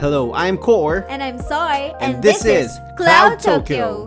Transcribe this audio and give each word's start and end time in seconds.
Hello, 0.00 0.32
I'm 0.32 0.56
Core. 0.56 1.04
And 1.08 1.20
I'm 1.20 1.40
Soy. 1.40 1.92
And 2.00 2.22
this 2.22 2.44
is 2.44 2.70
Cloud 2.96 3.40
Tokyo. 3.40 4.06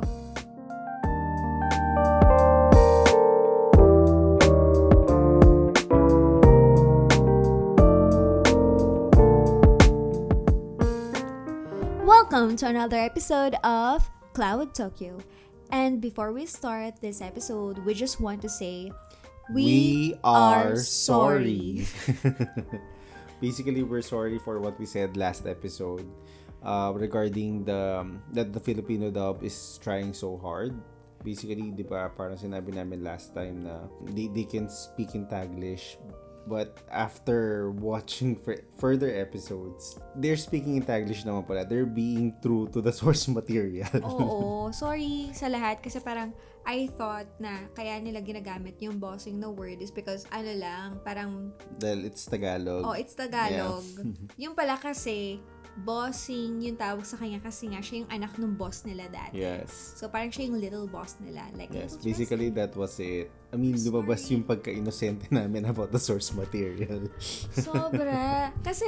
Welcome 12.06 12.56
to 12.56 12.68
another 12.68 12.96
episode 12.96 13.56
of 13.66 14.10
Cloud 14.32 14.74
Tokyo. 14.74 15.18
And 15.72 16.00
before 16.00 16.32
we 16.32 16.46
start 16.46 17.02
this 17.02 17.20
episode, 17.20 17.80
we 17.80 17.94
just 17.94 18.22
want 18.22 18.42
to 18.44 18.50
say 18.50 18.94
We 19.54 20.16
are 20.24 20.78
sorry. 20.78 21.86
Basically, 23.42 23.82
we're 23.82 24.06
sorry 24.06 24.38
for 24.38 24.62
what 24.62 24.78
we 24.78 24.86
said 24.86 25.18
last 25.18 25.50
episode 25.50 26.06
uh, 26.62 26.94
regarding 26.94 27.66
the 27.66 28.06
that 28.38 28.54
the 28.54 28.62
Filipino 28.62 29.10
dub 29.10 29.42
is 29.44 29.82
trying 29.82 30.14
so 30.14 30.38
hard. 30.38 30.78
Basically, 31.26 31.74
di 31.74 31.86
ba, 31.86 32.10
parang 32.14 32.38
sinabi 32.38 32.74
namin 32.74 33.02
last 33.02 33.34
time 33.34 33.66
na 33.66 33.86
they, 34.14 34.30
they 34.30 34.46
can 34.46 34.70
speak 34.70 35.14
in 35.18 35.26
Taglish 35.26 35.98
but 36.48 36.78
after 36.90 37.72
watching 37.72 38.40
further 38.78 39.14
episodes, 39.14 40.00
they're 40.16 40.40
speaking 40.40 40.76
in 40.78 40.84
Taglish 40.84 41.26
naman 41.26 41.46
pala. 41.46 41.66
They're 41.66 41.90
being 41.90 42.34
true 42.42 42.70
to 42.74 42.82
the 42.82 42.94
source 43.00 43.28
material. 43.28 43.90
Oo, 44.02 44.72
sorry 44.74 45.30
sa 45.34 45.48
lahat 45.52 45.82
kasi 45.84 46.02
parang 46.02 46.34
I 46.66 46.88
thought 46.94 47.28
na 47.42 47.66
kaya 47.74 47.98
nila 47.98 48.22
ginagamit 48.22 48.78
yung 48.80 49.02
bossing 49.02 49.42
na 49.42 49.50
word 49.50 49.82
is 49.82 49.90
because 49.90 50.30
ano 50.30 50.52
lang, 50.54 50.88
parang 51.02 51.50
Dahil 51.82 52.06
it's 52.06 52.26
Tagalog. 52.30 52.86
oh, 52.86 52.94
it's 52.94 53.18
Tagalog. 53.18 53.84
yung 54.42 54.54
pala 54.54 54.78
kasi 54.78 55.42
bossing 55.82 56.60
yung 56.60 56.76
tawag 56.76 57.08
sa 57.08 57.16
kanya 57.16 57.40
kasi 57.40 57.72
nga 57.72 57.80
siya 57.80 58.04
yung 58.04 58.12
anak 58.12 58.36
ng 58.36 58.54
boss 58.60 58.84
nila 58.84 59.08
dati. 59.08 59.40
Yes. 59.40 59.96
So 59.96 60.12
parang 60.12 60.30
siya 60.30 60.52
yung 60.52 60.60
little 60.60 60.86
boss 60.86 61.16
nila. 61.24 61.48
Like, 61.56 61.72
Yes, 61.72 61.96
basically 61.96 62.52
that 62.54 62.76
was 62.76 63.00
it. 63.00 63.32
I 63.52 63.56
mean, 63.56 63.80
lumabas 63.80 64.28
yung 64.30 64.44
pagka-inosente 64.44 65.32
namin 65.36 65.66
about 65.66 65.90
the 65.96 66.00
source 66.00 66.36
material. 66.36 67.08
Sobra. 67.56 68.52
Kasi, 68.68 68.88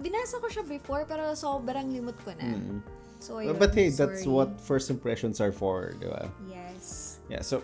binasa 0.00 0.40
ko 0.40 0.48
siya 0.48 0.64
before, 0.64 1.04
pero 1.04 1.32
sobrang 1.36 1.92
limot 1.92 2.16
ko 2.24 2.32
na. 2.36 2.56
Mm. 2.56 2.80
So, 3.18 3.36
ayun, 3.42 3.58
But 3.58 3.74
hey, 3.74 3.90
that's 3.90 4.22
sorry. 4.22 4.32
what 4.32 4.60
first 4.60 4.90
impressions 4.90 5.40
are 5.40 5.52
for, 5.52 5.94
di 5.98 6.06
ba? 6.06 6.30
Yes. 6.46 7.18
Yeah, 7.28 7.42
so 7.42 7.62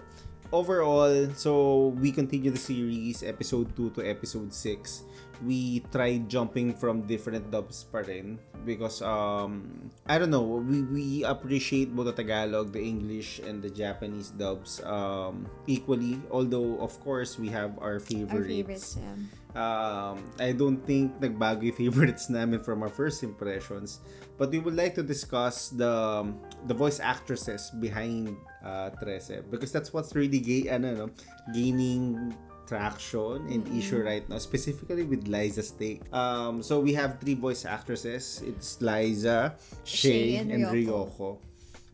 overall, 0.53 1.31
so 1.35 1.89
we 1.99 2.13
continue 2.13 2.51
the 2.51 2.61
series, 2.61 3.23
episode 3.23 3.75
2 3.77 3.91
to 3.99 4.01
episode 4.07 4.53
6. 4.53 5.03
We 5.43 5.83
tried 5.91 6.29
jumping 6.31 6.75
from 6.79 7.11
different 7.11 7.51
dubs 7.51 7.83
pa 7.91 8.07
rin 8.07 8.39
because 8.63 9.03
um 9.03 9.91
I 10.07 10.15
don't 10.17 10.31
know, 10.31 10.47
we 10.63 10.87
we 10.87 11.07
appreciate 11.27 11.91
both 11.91 12.07
the 12.07 12.15
Tagalog, 12.15 12.71
the 12.71 12.79
English 12.79 13.43
and 13.43 13.59
the 13.59 13.69
Japanese 13.69 14.31
dubs 14.31 14.79
um 14.87 15.51
equally 15.67 16.23
although 16.31 16.79
of 16.79 16.95
course 17.03 17.35
we 17.35 17.51
have 17.51 17.75
our 17.83 17.99
favorites. 17.99 18.31
Our 18.31 18.47
favorites. 18.47 18.89
Um, 19.03 19.19
um, 19.59 20.17
I 20.39 20.55
don't 20.55 20.79
think 20.87 21.19
nagbago 21.19 21.67
yung 21.67 21.79
favorites 21.83 22.31
namin 22.31 22.63
from 22.63 22.87
our 22.87 22.91
first 22.95 23.27
impressions. 23.27 23.99
But 24.37 24.51
we 24.51 24.59
would 24.59 24.75
like 24.75 24.95
to 24.99 25.03
discuss 25.03 25.71
the 25.71 26.27
the 26.67 26.75
voice 26.75 26.99
actresses 26.99 27.71
behind 27.79 28.35
uh, 28.65 28.91
Trece 28.99 29.47
because 29.47 29.71
that's 29.71 29.95
what's 29.95 30.15
really 30.15 30.43
gay, 30.43 30.67
ano, 30.67 30.95
no, 30.95 31.07
gaining 31.55 32.35
traction 32.67 33.47
and 33.47 33.63
issue 33.77 34.03
right 34.03 34.27
now, 34.29 34.39
specifically 34.39 35.05
with 35.05 35.29
Liza's 35.29 35.71
take. 35.71 36.03
Um, 36.13 36.63
so 36.63 36.81
we 36.81 36.95
have 36.95 37.21
three 37.21 37.35
voice 37.35 37.65
actresses. 37.65 38.43
It's 38.45 38.81
Liza, 38.81 39.55
Shay, 39.85 40.09
Shay, 40.09 40.37
and 40.37 40.51
and, 40.51 40.65
Ryoko. 40.67 41.07
Ryoko. 41.07 41.29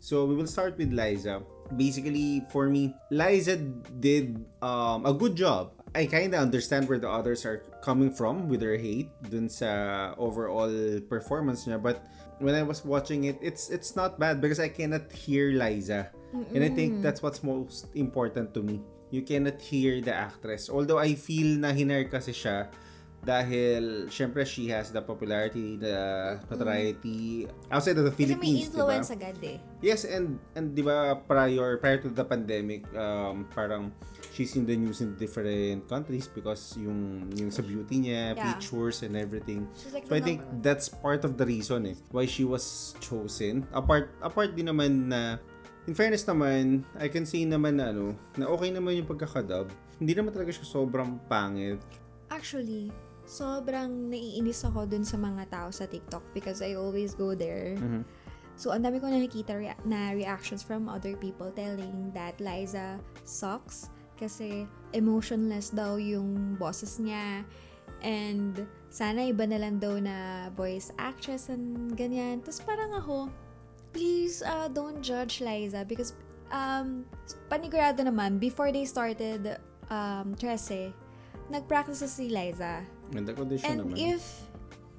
So 0.01 0.25
we 0.25 0.35
will 0.35 0.49
start 0.49 0.79
with 0.79 0.93
Liza. 0.93 1.43
Basically, 1.77 2.43
for 2.51 2.67
me, 2.67 2.97
Liza 3.11 3.57
did 4.01 4.43
um, 4.63 5.05
a 5.05 5.13
good 5.13 5.37
job. 5.37 5.73
I 5.95 6.07
kind 6.07 6.35
of 6.35 6.41
understand 6.41 6.89
where 6.89 6.99
the 6.99 7.11
others 7.11 7.45
are 7.45 7.59
coming 7.83 8.15
from 8.15 8.49
with 8.49 8.61
their 8.61 8.79
hate 8.79 9.11
dun 9.27 9.51
sa 9.51 10.15
overall 10.17 10.71
performance 11.11 11.67
niya. 11.67 11.83
But 11.83 12.07
when 12.41 12.57
I 12.57 12.65
was 12.65 12.83
watching 12.85 13.25
it, 13.29 13.39
it's 13.41 13.69
it's 13.69 13.95
not 13.95 14.19
bad 14.19 14.41
because 14.41 14.59
I 14.59 14.69
cannot 14.73 15.13
hear 15.13 15.53
Liza. 15.53 16.11
And 16.55 16.63
I 16.63 16.71
think 16.71 17.03
that's 17.03 17.23
what's 17.23 17.43
most 17.43 17.91
important 17.95 18.55
to 18.55 18.63
me. 18.63 18.81
You 19.11 19.23
cannot 19.23 19.61
hear 19.61 20.01
the 20.01 20.15
actress. 20.15 20.71
Although 20.71 20.99
I 20.99 21.19
feel 21.19 21.59
na 21.59 21.75
hiner 21.75 22.07
kasi 22.07 22.31
siya 22.31 22.71
dahil 23.21 24.09
syempre 24.09 24.43
she 24.43 24.65
has 24.69 24.89
the 24.89 24.99
popularity, 24.99 25.77
the 25.77 25.93
notoriety 26.49 27.45
outside 27.69 27.97
of 27.97 28.09
the 28.09 28.13
kasi 28.13 28.25
may 28.25 28.33
Philippines, 28.33 28.57
diba? 28.65 28.73
influence 28.73 29.09
agad 29.11 29.37
eh. 29.45 29.59
Yes, 29.81 30.09
and 30.09 30.41
and 30.55 30.73
'di 30.73 30.81
ba 30.81 31.21
prior 31.21 31.77
prior 31.77 32.01
to 32.01 32.09
the 32.09 32.25
pandemic, 32.25 32.89
um 32.97 33.45
parang 33.53 33.93
she's 34.33 34.57
in 34.57 34.65
the 34.65 34.73
news 34.73 35.05
in 35.05 35.17
different 35.17 35.85
countries 35.85 36.27
because 36.27 36.73
yung 36.81 37.29
yung 37.37 37.53
sa 37.53 37.61
beauty 37.61 38.01
niya, 38.01 38.33
Yeah. 38.33 38.57
pictures 38.57 39.05
and 39.05 39.13
everything. 39.13 39.69
She's 39.77 39.93
like 39.93 40.09
So 40.09 40.17
I 40.17 40.23
think 40.25 40.41
number- 40.41 40.65
that's 40.65 40.89
part 40.89 41.21
of 41.23 41.37
the 41.37 41.45
reason 41.45 41.93
eh 41.93 41.97
why 42.13 42.25
she 42.25 42.49
was 42.49 42.97
chosen. 43.01 43.69
Apart 43.71 44.17
apart 44.21 44.57
din 44.57 44.73
naman 44.73 45.13
na 45.13 45.37
in 45.85 45.93
fairness 45.93 46.25
naman, 46.25 46.89
I 46.97 47.09
can 47.09 47.25
say 47.25 47.45
naman 47.45 47.81
na 47.81 47.93
ano, 47.93 48.17
na 48.37 48.49
okay 48.49 48.73
naman 48.73 48.97
yung 48.97 49.09
pagkakadub. 49.09 49.69
Hindi 50.01 50.13
naman 50.17 50.33
talaga 50.33 50.53
siya 50.53 50.65
sobrang 50.65 51.21
pangit. 51.29 51.81
Actually, 52.31 52.89
sobrang 53.31 54.11
naiinis 54.11 54.67
ako 54.67 54.91
dun 54.91 55.07
sa 55.07 55.15
mga 55.15 55.47
tao 55.47 55.71
sa 55.71 55.87
TikTok 55.87 56.35
because 56.35 56.59
I 56.59 56.75
always 56.75 57.15
go 57.15 57.39
there. 57.39 57.79
Mhm. 57.79 58.03
So, 58.59 58.75
ang 58.75 58.83
dami 58.83 58.99
ko 58.99 59.07
nakikita 59.07 59.57
rea- 59.57 59.79
na 59.87 60.13
reactions 60.13 60.61
from 60.61 60.91
other 60.91 61.15
people 61.17 61.49
telling 61.55 62.11
that 62.13 62.37
Liza 62.43 62.99
sucks 63.25 63.89
kasi 64.21 64.69
emotionless 64.93 65.73
daw 65.73 65.97
yung 65.97 66.59
bosses 66.61 67.01
niya 67.01 67.47
and 68.05 68.69
sana 68.93 69.25
iba 69.33 69.49
na 69.49 69.57
lang 69.57 69.81
daw 69.81 69.97
na 69.97 70.51
voice 70.53 70.93
actress 71.01 71.49
and 71.49 71.97
ganyan. 71.97 72.45
Tapos 72.45 72.61
parang 72.61 72.93
ako, 72.93 73.33
please 73.97 74.45
uh, 74.45 74.69
don't 74.69 75.01
judge 75.01 75.41
Liza 75.41 75.87
because 75.89 76.13
um, 76.53 77.07
panigurado 77.49 78.05
naman, 78.05 78.37
before 78.37 78.75
they 78.75 78.85
started 78.85 79.57
um, 79.89 80.37
Trece, 80.37 80.93
nag-practice 81.49 82.03
na 82.05 82.11
si 82.11 82.29
Liza. 82.29 82.85
Ganda 83.11 83.35
condition 83.35 83.67
And 83.67 83.79
naman. 83.83 83.97
if, 83.99 84.23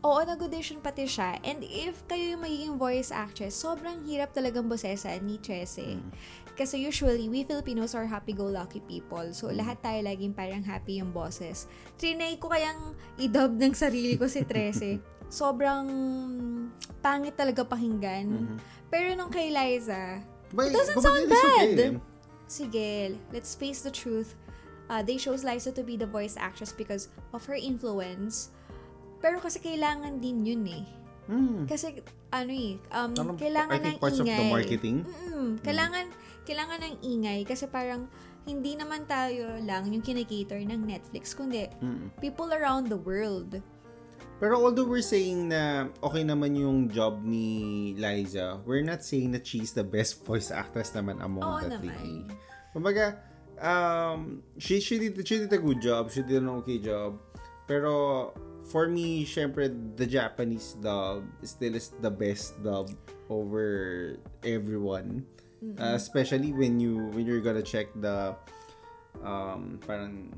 oo, 0.02 0.20
nag-audition 0.20 0.80
pati 0.80 1.08
siya. 1.08 1.40
And 1.42 1.64
if 1.64 2.04
kayo 2.06 2.36
yung 2.36 2.44
magiging 2.44 2.76
voice 2.76 3.10
actress, 3.10 3.56
sobrang 3.56 4.04
hirap 4.04 4.32
talagang 4.32 4.68
bosesa 4.68 5.16
ni 5.18 5.38
Trece. 5.38 5.96
Mm. 5.96 6.12
Kasi 6.52 6.78
usually, 6.78 7.32
we 7.32 7.42
Filipinos 7.42 7.96
are 7.96 8.04
happy-go-lucky 8.06 8.84
people. 8.84 9.24
So, 9.32 9.48
Mm. 9.48 9.64
lahat 9.64 9.78
tayo 9.82 10.00
laging 10.04 10.36
parang 10.36 10.62
happy 10.62 11.00
yung 11.00 11.10
bosses. 11.10 11.66
Trinay 11.96 12.36
ko 12.36 12.52
kayang 12.52 12.94
i-dub 13.18 13.56
ng 13.56 13.72
sarili 13.72 14.20
ko 14.20 14.28
si 14.28 14.44
Trece. 14.44 15.00
Sobrang 15.32 15.88
pangit 17.00 17.40
talaga 17.40 17.64
pakinggan. 17.64 18.28
Mhm. 18.28 18.56
Pero 18.92 19.16
nung 19.16 19.32
kay 19.32 19.48
Liza, 19.48 20.20
But- 20.52 20.68
it 20.68 20.76
doesn't 20.76 21.00
sound 21.00 21.24
it's 21.24 21.32
okay. 21.32 21.72
bad. 21.72 22.04
sige, 22.52 23.16
let's 23.32 23.56
face 23.56 23.80
the 23.80 23.88
truth. 23.88 24.36
Uh, 24.92 25.00
they 25.00 25.16
chose 25.16 25.48
Liza 25.48 25.72
to 25.72 25.88
be 25.88 25.96
the 25.96 26.04
voice 26.06 26.36
actress 26.36 26.76
because 26.76 27.08
of 27.32 27.40
her 27.48 27.56
influence. 27.56 28.52
Pero 29.24 29.40
kasi 29.40 29.64
kailangan 29.64 30.20
din 30.20 30.44
yun 30.44 30.68
eh. 30.68 30.84
Mm. 31.32 31.64
Kasi, 31.64 32.04
ano 32.28 32.52
eh, 32.52 32.76
um, 32.92 33.16
Parang, 33.16 33.40
kailangan 33.40 33.72
I 33.72 33.80
think 33.80 33.96
ng 33.96 34.04
parts 34.04 34.20
ingay. 34.20 34.28
of 34.28 34.36
the 34.36 34.48
marketing. 34.52 34.98
Mm-mm, 35.08 35.48
kailangan, 35.64 36.06
kailangan 36.44 36.80
ng 36.84 36.96
ingay 37.08 37.40
kasi 37.48 37.72
parang 37.72 38.12
hindi 38.44 38.76
naman 38.76 39.08
tayo 39.08 39.56
lang 39.64 39.88
yung 39.88 40.04
kinikater 40.04 40.60
ng 40.60 40.84
Netflix, 40.84 41.32
kundi 41.32 41.72
Mm. 41.80 42.12
people 42.20 42.52
around 42.52 42.92
the 42.92 43.00
world. 43.00 43.64
Pero 44.42 44.58
although 44.58 44.90
we're 44.90 45.06
saying 45.06 45.54
na 45.54 45.88
okay 46.02 46.26
naman 46.26 46.58
yung 46.58 46.90
job 46.90 47.22
ni 47.22 47.94
Liza, 47.96 48.58
we're 48.66 48.82
not 48.84 49.06
saying 49.06 49.30
that 49.32 49.46
she's 49.46 49.72
the 49.72 49.86
best 49.86 50.20
voice 50.28 50.52
actress 50.52 50.92
naman 50.92 51.22
among 51.22 51.46
Oo 51.46 51.62
the 51.64 51.78
naman. 51.80 51.96
three. 51.96 52.20
Kumbaga, 52.74 53.22
um, 53.62 54.44
she, 54.58 54.80
she, 54.82 55.00
did, 55.00 55.28
she 55.28 55.40
did 55.40 55.54
a 55.54 55.58
good 55.58 55.82
job. 55.82 56.12
She 56.12 56.22
did 56.22 56.42
an 56.42 56.50
okay 56.62 56.80
job. 56.80 57.20
Pero, 57.68 58.34
for 58.68 58.88
me, 58.88 59.26
syempre, 59.26 59.70
the 59.96 60.06
Japanese 60.06 60.74
dub 60.82 61.24
still 61.44 61.76
is 61.76 61.94
the 62.02 62.12
best 62.12 62.62
dub 62.64 62.92
over 63.30 64.18
everyone. 64.44 65.26
Uh, 65.62 65.94
especially 65.94 66.50
when 66.58 66.82
you 66.82 67.14
when 67.14 67.22
you're 67.22 67.40
gonna 67.40 67.62
check 67.62 67.86
the 68.02 68.34
um 69.22 69.78
parang 69.86 70.34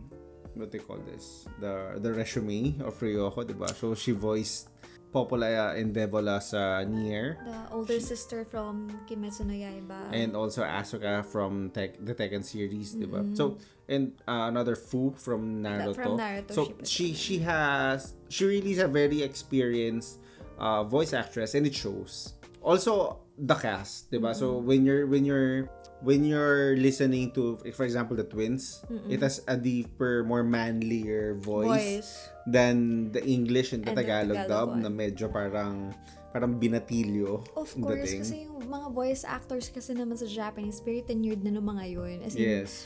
what 0.52 0.68
they 0.68 0.84
call 0.84 1.00
this 1.08 1.48
the 1.64 1.96
the 2.04 2.12
resume 2.12 2.76
of 2.84 2.92
Ryoko 3.00 3.48
diba 3.48 3.72
so 3.72 3.96
she 3.96 4.12
voiced 4.12 4.68
Popola 5.14 5.78
and 5.78 5.94
Devola 5.94 6.42
sa 6.42 6.82
Nier 6.84 7.38
The 7.46 7.70
older 7.72 8.00
sister 8.02 8.42
from 8.44 8.90
Kimetsu 9.06 9.46
no 9.46 9.54
Yaiba. 9.54 10.10
and 10.10 10.34
also 10.36 10.66
Asuka 10.66 11.22
from 11.24 11.70
Tek- 11.70 12.02
the 12.02 12.18
Tekken 12.18 12.42
series, 12.44 12.98
di 12.98 13.06
ba? 13.06 13.22
So, 13.38 13.62
and 13.86 14.18
uh, 14.26 14.50
another 14.50 14.74
Fu 14.76 15.14
from 15.14 15.62
Naruto. 15.62 15.94
from 15.94 16.18
Naruto 16.18 16.52
so, 16.52 16.74
she 16.82 17.14
she 17.14 17.46
has 17.46 18.18
she 18.34 18.44
really 18.50 18.74
is 18.74 18.82
a 18.82 18.90
very 18.90 19.22
experienced 19.22 20.18
uh, 20.58 20.82
voice 20.84 21.14
actress 21.14 21.54
and 21.54 21.70
it 21.70 21.76
shows. 21.78 22.34
Also 22.66 23.22
the 23.38 23.54
cast, 23.54 24.10
'di 24.10 24.18
ba? 24.18 24.34
So 24.34 24.58
when 24.58 24.82
you're 24.82 25.06
when 25.06 25.30
you're 25.30 25.70
when 26.04 26.24
you're 26.24 26.76
listening 26.76 27.32
to 27.32 27.58
for 27.72 27.84
example 27.84 28.14
the 28.14 28.28
twins, 28.28 28.84
it 29.08 29.24
has 29.24 29.40
a 29.48 29.56
deeper, 29.56 30.24
more 30.24 30.44
manlier 30.44 31.34
voice, 31.34 32.04
Voice. 32.04 32.12
than 32.46 33.10
the 33.12 33.24
English 33.24 33.72
and 33.72 33.84
the 33.88 33.92
And 33.92 33.98
the 33.98 34.04
Tagalog, 34.04 34.38
Tagalog 34.44 34.52
dub 34.52 34.70
one. 34.76 34.82
na 34.84 34.90
medyo 34.92 35.32
parang 35.32 35.96
parang 36.30 36.58
binatilyo 36.58 37.46
Of 37.56 37.72
course, 37.78 38.04
dating. 38.10 38.22
kasi 38.22 38.38
yung 38.50 38.66
mga 38.66 38.88
voice 38.92 39.24
actors 39.24 39.70
kasi 39.70 39.94
naman 39.94 40.18
sa 40.18 40.26
Japanese, 40.26 40.82
very 40.82 41.02
tenured 41.02 41.40
na 41.40 41.54
ng 41.54 41.62
mga 41.64 41.84
yun. 41.88 42.18
As 42.26 42.34
in, 42.34 42.42
Yes. 42.42 42.84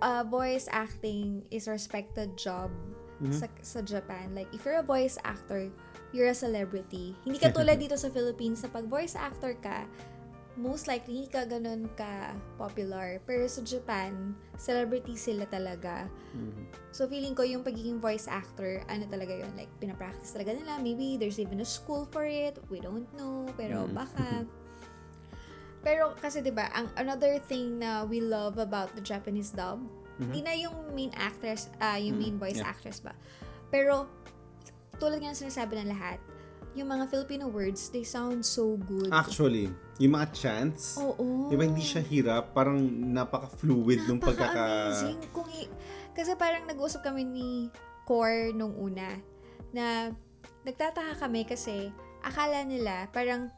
uh, 0.00 0.24
voice 0.24 0.66
acting 0.72 1.44
is 1.48 1.68
a 1.68 1.72
respected 1.72 2.34
job 2.34 2.72
Mm-hmm. 3.18 3.34
sa, 3.34 3.46
sa 3.66 3.80
Japan. 3.82 4.30
Like, 4.30 4.46
if 4.54 4.62
you're 4.62 4.78
a 4.78 4.86
voice 4.86 5.18
actor, 5.26 5.74
you're 6.14 6.30
a 6.30 6.38
celebrity. 6.38 7.18
Hindi 7.26 7.42
ka 7.42 7.50
tulad 7.50 7.74
dito 7.82 7.98
sa 7.98 8.06
Philippines 8.08 8.62
na 8.62 8.70
pag 8.70 8.86
voice 8.86 9.18
actor 9.18 9.58
ka, 9.58 9.90
most 10.58 10.90
likely 10.90 11.22
hindi 11.22 11.30
ka 11.30 11.46
ganun 11.46 11.86
ka 11.94 12.34
popular. 12.58 13.22
Pero 13.22 13.46
sa 13.46 13.62
Japan, 13.62 14.34
celebrity 14.58 15.14
sila 15.14 15.46
talaga. 15.46 16.10
Mm-hmm. 16.34 16.64
So, 16.90 17.06
feeling 17.06 17.32
ko 17.32 17.46
yung 17.46 17.62
pagiging 17.62 18.02
voice 18.02 18.26
actor, 18.26 18.82
ano 18.90 19.06
talaga 19.06 19.38
yun, 19.38 19.54
like, 19.54 19.70
pinapractice 19.78 20.34
talaga 20.34 20.58
nila. 20.58 20.82
Maybe 20.82 21.14
there's 21.14 21.38
even 21.38 21.62
a 21.62 21.68
school 21.68 22.10
for 22.10 22.26
it. 22.26 22.58
We 22.66 22.82
don't 22.82 23.06
know. 23.14 23.46
Pero 23.54 23.86
Mm. 23.86 23.94
baka. 23.94 24.26
Pero 25.86 26.10
kasi 26.18 26.42
'di 26.42 26.50
ba, 26.50 26.66
ang 26.74 26.90
another 26.98 27.38
thing 27.38 27.78
na 27.78 28.02
we 28.02 28.18
love 28.18 28.58
about 28.58 28.90
the 28.98 29.00
Japanese 29.00 29.54
dub, 29.54 29.78
hindi 30.18 30.42
na 30.42 30.50
yung 30.50 30.74
main 30.90 31.14
actress, 31.14 31.70
ah 31.78 31.94
yung 31.94 32.18
main 32.18 32.34
voice 32.34 32.58
Mm-hmm. 32.58 32.66
yeah. 32.66 32.74
actress 32.74 32.98
ba. 32.98 33.14
Pero 33.70 34.10
tulad 34.98 35.22
nga 35.22 35.30
ng 35.30 35.38
sinasabi 35.38 35.78
ng 35.78 35.94
lahat, 35.94 36.18
yung 36.78 36.88
mga 36.88 37.10
Filipino 37.10 37.50
words, 37.50 37.90
they 37.90 38.06
sound 38.06 38.40
so 38.40 38.78
good. 38.86 39.10
Actually, 39.10 39.68
yung 39.98 40.14
mga 40.14 40.30
chants, 40.32 40.94
Oo. 40.96 41.50
di 41.50 41.58
ba 41.58 41.66
hindi 41.66 41.82
siya 41.82 42.00
hirap? 42.00 42.54
Parang 42.54 42.78
napaka-fluid 43.12 44.06
nung 44.06 44.22
pagkaka... 44.22 44.54
Napaka-amazing. 44.94 45.18
Kung 45.34 45.48
i- 45.52 45.70
kasi 46.14 46.34
parang 46.34 46.64
nag-usap 46.64 47.02
kami 47.02 47.22
ni 47.22 47.50
Core 48.02 48.56
nung 48.56 48.72
una 48.72 49.20
na 49.70 50.10
nagtataka 50.64 51.20
kami 51.20 51.44
kasi 51.44 51.92
akala 52.24 52.64
nila 52.64 53.04
parang 53.12 53.52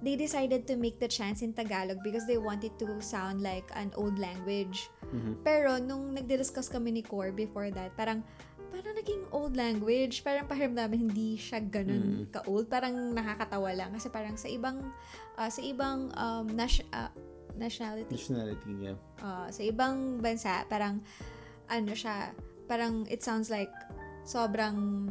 they 0.00 0.16
decided 0.16 0.64
to 0.64 0.80
make 0.80 0.96
the 0.96 1.04
chants 1.04 1.44
in 1.44 1.52
Tagalog 1.52 2.00
because 2.00 2.24
they 2.24 2.40
wanted 2.40 2.72
to 2.80 2.88
sound 3.04 3.44
like 3.44 3.68
an 3.76 3.92
old 3.94 4.16
language. 4.16 4.88
Mhm. 5.12 5.44
Pero 5.44 5.76
nung 5.76 6.16
nagdi-discuss 6.16 6.72
kami 6.72 6.88
ni 6.90 7.02
Core 7.04 7.34
before 7.34 7.68
that, 7.68 7.92
parang 7.92 8.24
parang 8.70 8.94
naging 8.94 9.22
old 9.30 9.54
language. 9.54 10.22
Parang 10.22 10.46
pahiram 10.46 10.72
namin 10.72 11.10
hindi 11.10 11.34
siya 11.34 11.58
ganun 11.60 12.24
Mm. 12.24 12.32
ka-old. 12.32 12.66
Parang 12.66 12.94
nakakatawa 13.12 13.74
lang. 13.74 13.90
Kasi 13.90 14.08
parang 14.08 14.34
sa 14.34 14.46
ibang, 14.46 14.80
ah, 15.34 15.50
sa 15.50 15.60
ibang 15.60 16.08
um, 16.14 16.46
nas- 16.48 16.86
ah, 16.90 17.10
nationality, 17.54 18.14
Nationality 18.14 18.70
niya. 18.70 18.94
uh, 19.20 19.50
sa 19.50 19.60
ibang 19.60 20.18
bansa, 20.18 20.64
parang, 20.66 21.02
ano 21.66 21.92
siya, 21.92 22.30
parang 22.64 23.04
it 23.06 23.20
sounds 23.20 23.50
like 23.50 23.68
sobrang 24.22 25.10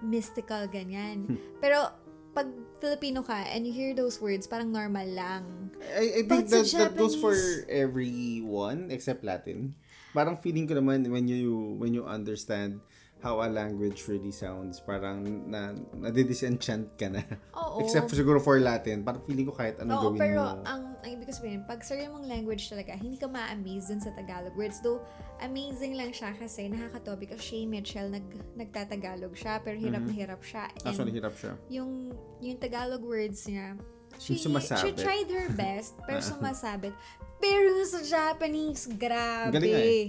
mystical, 0.00 0.68
ganyan. 0.68 1.24
Pero, 1.58 1.88
pag 2.30 2.46
Filipino 2.78 3.20
ka 3.20 3.42
and 3.50 3.66
you 3.66 3.72
hear 3.74 3.90
those 3.90 4.22
words, 4.22 4.46
parang 4.46 4.70
normal 4.70 5.04
lang. 5.04 5.42
I, 5.82 6.20
I 6.20 6.22
think 6.22 6.46
But 6.46 6.52
that, 6.52 6.66
that 6.78 6.92
goes 6.94 7.18
for 7.18 7.34
everyone 7.66 8.88
except 8.88 9.26
Latin. 9.26 9.74
Parang 10.12 10.38
feeling 10.38 10.66
ko 10.66 10.74
naman 10.74 11.06
when 11.06 11.26
you 11.26 11.74
when 11.78 11.90
you 11.90 12.02
understand 12.02 12.78
how 13.20 13.44
a 13.44 13.48
language 13.48 14.08
really 14.08 14.32
sounds, 14.32 14.80
parang 14.80 15.44
na 15.48 15.76
nadidisenchant 15.92 16.96
ka 16.96 17.12
na. 17.12 17.20
Oo. 17.52 17.80
Except 17.84 18.08
for, 18.08 18.16
siguro 18.16 18.40
for 18.40 18.56
Latin, 18.56 19.04
parang 19.04 19.20
feeling 19.28 19.44
ko 19.44 19.52
kahit 19.52 19.76
ano 19.80 19.92
Oo, 19.96 20.02
gawin 20.08 20.20
pero 20.20 20.40
mo. 20.40 20.64
ang, 20.64 20.96
ang 21.04 21.10
ibig 21.12 21.28
sabihin, 21.28 21.60
pag 21.68 21.84
sarili 21.84 22.08
mong 22.08 22.24
language 22.24 22.72
talaga, 22.72 22.96
hindi 22.96 23.20
ka 23.20 23.28
ma-amaze 23.28 23.92
dun 23.92 24.00
sa 24.00 24.10
Tagalog 24.16 24.56
words. 24.56 24.80
Though, 24.80 25.04
amazing 25.44 26.00
lang 26.00 26.16
siya 26.16 26.32
kasi 26.36 26.72
nakakatawa 26.72 27.16
because 27.20 27.40
Shay 27.44 27.68
Mitchell, 27.68 28.08
nag, 28.08 28.24
nagtatagalog 28.56 29.36
siya, 29.36 29.60
pero 29.60 29.76
hirap 29.76 30.00
na 30.00 30.12
hirap 30.16 30.40
siya. 30.40 30.72
And 30.80 30.88
Actually, 30.88 31.12
hirap 31.12 31.34
siya. 31.36 31.52
yung, 31.68 32.16
yung 32.40 32.56
Tagalog 32.56 33.04
words 33.04 33.44
niya, 33.44 33.76
she, 34.16 34.40
sumasabit. 34.40 34.80
she 34.80 34.90
tried 34.96 35.28
her 35.28 35.48
best, 35.60 35.92
pero 36.08 36.24
sumasabit. 36.24 36.96
Pero 37.40 37.72
sa 37.84 38.00
Japanese, 38.04 38.88
grabe. 38.88 39.56
Galing 39.56 39.76
eh. 39.76 40.04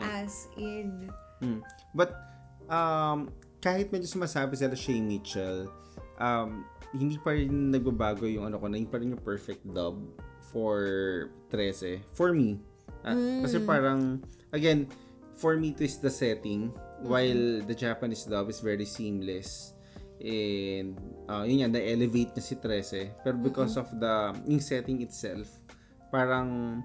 As 0.00 0.48
in. 0.56 1.08
Mm. 1.40 1.64
But, 1.96 2.12
um, 2.70 3.28
kahit 3.60 3.92
medyo 3.92 4.08
sumasabi 4.08 4.56
sila 4.56 4.72
Shay 4.78 5.02
Mitchell, 5.02 5.68
um, 6.16 6.64
hindi 6.96 7.20
pa 7.20 7.36
rin 7.36 7.70
nagbabago 7.70 8.24
yung 8.24 8.48
ano 8.48 8.56
ko, 8.56 8.66
na 8.70 8.78
hindi 8.78 8.88
pa 8.90 8.98
rin 8.98 9.12
yung 9.12 9.22
perfect 9.22 9.62
dub 9.68 10.00
for 10.50 10.80
13. 11.52 12.02
For 12.14 12.32
me. 12.32 12.58
Ah, 13.04 13.14
Kasi 13.44 13.60
parang, 13.62 14.22
again, 14.54 14.88
for 15.36 15.56
me 15.56 15.72
to 15.76 15.84
is 15.84 16.00
the 16.00 16.10
setting, 16.10 16.72
while 17.04 17.62
the 17.64 17.76
Japanese 17.76 18.24
dub 18.26 18.48
is 18.50 18.60
very 18.60 18.84
seamless. 18.84 19.72
And, 20.20 20.98
uh, 21.32 21.48
yun 21.48 21.64
yan, 21.64 21.72
na-elevate 21.72 22.36
niya 22.36 22.44
si 22.44 22.54
13. 22.58 23.24
Pero 23.24 23.36
because 23.40 23.80
of 23.80 23.88
the, 23.96 24.36
yung 24.44 24.60
setting 24.60 25.00
itself, 25.00 25.48
parang, 26.12 26.80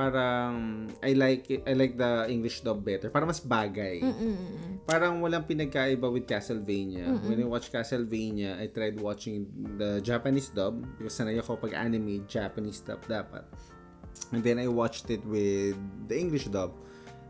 parang, 0.00 0.88
I 1.04 1.12
like 1.12 1.44
it, 1.52 1.60
I 1.68 1.76
like 1.76 2.00
the 2.00 2.24
English 2.32 2.64
dub 2.64 2.80
better. 2.80 3.12
Parang 3.12 3.28
mas 3.28 3.44
bagay. 3.44 4.00
Mm-mm. 4.00 4.80
Parang 4.88 5.20
walang 5.20 5.44
pinagkaiba 5.44 6.08
with 6.08 6.24
Castlevania. 6.24 7.20
When 7.20 7.36
I 7.36 7.44
watch 7.44 7.68
Castlevania, 7.68 8.56
I 8.56 8.72
tried 8.72 8.96
watching 8.96 9.44
the 9.76 10.00
Japanese 10.00 10.48
dub 10.48 10.80
because 10.96 11.20
sanay 11.20 11.36
ako 11.36 11.60
pag 11.60 11.76
anime, 11.76 12.24
Japanese 12.24 12.80
dub 12.80 13.04
dapat. 13.04 13.44
And 14.32 14.40
then 14.40 14.56
I 14.56 14.72
watched 14.72 15.12
it 15.12 15.20
with 15.28 15.76
the 16.08 16.16
English 16.16 16.48
dub. 16.48 16.72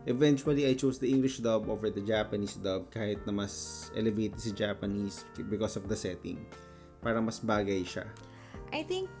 Eventually, 0.07 0.65
I 0.65 0.73
chose 0.73 0.97
the 0.97 1.11
English 1.11 1.43
dub 1.43 1.67
over 1.67 1.91
the 1.91 2.01
Japanese 2.01 2.55
dub 2.55 2.87
kahit 2.89 3.21
na 3.27 3.35
mas 3.35 3.85
elevated 3.93 4.39
si 4.39 4.55
Japanese 4.55 5.27
because 5.51 5.75
of 5.75 5.91
the 5.91 5.97
setting. 5.99 6.39
Parang 7.03 7.27
mas 7.27 7.43
bagay 7.43 7.83
siya. 7.83 8.07
I 8.71 8.81
think 8.87 9.11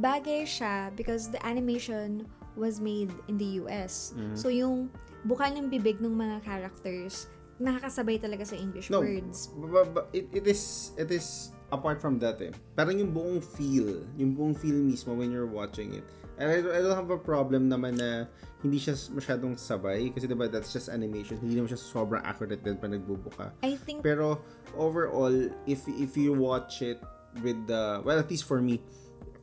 bagay 0.00 0.46
siya 0.48 0.94
because 0.94 1.28
the 1.28 1.42
animation 1.44 2.24
was 2.56 2.80
made 2.80 3.12
in 3.28 3.38
the 3.38 3.60
US. 3.64 4.14
Mm-hmm. 4.14 4.36
So 4.38 4.48
yung 4.48 4.90
buka 5.26 5.50
ng 5.50 5.70
bibig 5.70 5.98
ng 6.00 6.14
mga 6.14 6.44
characters, 6.44 7.26
nakakasabay 7.58 8.18
talaga 8.18 8.44
sa 8.46 8.56
English 8.58 8.90
No, 8.90 9.00
words. 9.00 9.50
But, 9.54 9.94
but 9.94 10.06
it, 10.12 10.26
it 10.34 10.46
is 10.46 10.92
it 10.98 11.10
is 11.10 11.54
apart 11.70 12.02
from 12.02 12.18
that 12.22 12.38
eh. 12.42 12.50
Parang 12.74 12.98
yung 12.98 13.14
buong 13.14 13.42
feel, 13.42 14.02
yung 14.18 14.34
buong 14.34 14.54
feel 14.54 14.78
mismo 14.78 15.14
when 15.14 15.30
you're 15.30 15.50
watching 15.50 15.94
it. 15.94 16.06
And 16.34 16.50
I, 16.50 16.58
I 16.58 16.82
don't 16.82 16.98
have 16.98 17.14
a 17.14 17.18
problem 17.18 17.70
naman 17.70 17.94
na 17.98 18.26
hindi 18.58 18.82
siya 18.82 18.98
masyadong 19.14 19.54
sabay 19.54 20.10
kasi 20.10 20.26
diba 20.26 20.50
that's 20.50 20.74
just 20.74 20.90
animation. 20.90 21.38
Hindi 21.38 21.62
naman 21.62 21.70
siya 21.70 21.78
sobrang 21.78 22.26
accurate 22.26 22.64
din 22.66 22.74
pa 22.74 22.90
nagbubuka. 22.90 23.54
I 23.62 23.78
think 23.78 24.02
Pero 24.02 24.42
overall, 24.74 25.34
if 25.70 25.86
if 25.86 26.18
you 26.18 26.34
watch 26.34 26.82
it 26.82 26.98
with 27.38 27.58
the 27.70 28.02
well 28.02 28.18
at 28.18 28.26
least 28.26 28.50
for 28.50 28.58
me, 28.58 28.82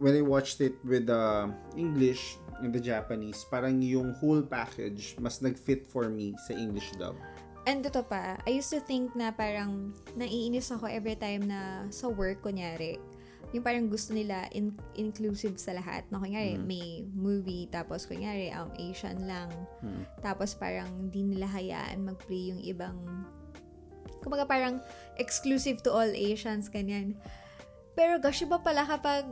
when 0.04 0.18
I 0.18 0.26
watched 0.26 0.60
it 0.60 0.76
with 0.84 1.08
the 1.08 1.48
English 1.80 2.41
the 2.70 2.78
Japanese, 2.78 3.42
parang 3.50 3.82
yung 3.82 4.14
whole 4.22 4.46
package 4.46 5.18
mas 5.18 5.42
nag-fit 5.42 5.90
for 5.90 6.06
me 6.06 6.38
sa 6.46 6.54
English 6.54 6.94
dub. 7.02 7.18
And 7.66 7.86
ito 7.86 8.02
pa, 8.06 8.42
I 8.46 8.58
used 8.58 8.74
to 8.74 8.82
think 8.82 9.14
na 9.18 9.34
parang 9.34 9.94
naiinis 10.18 10.70
ako 10.74 10.90
every 10.90 11.18
time 11.18 11.46
na 11.50 11.86
sa 11.94 12.10
work, 12.10 12.42
kunyari, 12.42 12.98
yung 13.54 13.62
parang 13.62 13.86
gusto 13.86 14.18
nila 14.18 14.50
in- 14.56 14.74
inclusive 14.98 15.62
sa 15.62 15.78
lahat. 15.78 16.08
Na 16.10 16.18
kunyari, 16.18 16.58
may 16.58 17.06
movie, 17.14 17.70
tapos 17.70 18.10
kunyari, 18.10 18.50
um, 18.50 18.72
Asian 18.82 19.30
lang. 19.30 19.54
Tapos 20.26 20.58
parang 20.58 20.90
di 21.14 21.22
nila 21.22 21.46
hayaan 21.46 22.02
mag-play 22.02 22.50
yung 22.50 22.62
ibang, 22.66 22.98
kumbaga 24.26 24.50
parang 24.50 24.82
exclusive 25.22 25.86
to 25.86 25.94
all 25.94 26.10
Asians, 26.10 26.66
ganyan. 26.66 27.14
Pero 27.94 28.18
gosh, 28.18 28.42
iba 28.42 28.58
pala 28.58 28.88
kapag 28.88 29.28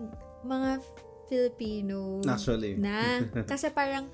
mga 0.45 0.83
Filipino 1.29 2.19
Actually. 2.25 2.73
na. 2.75 3.21
Kasi 3.51 3.69
parang, 3.69 4.09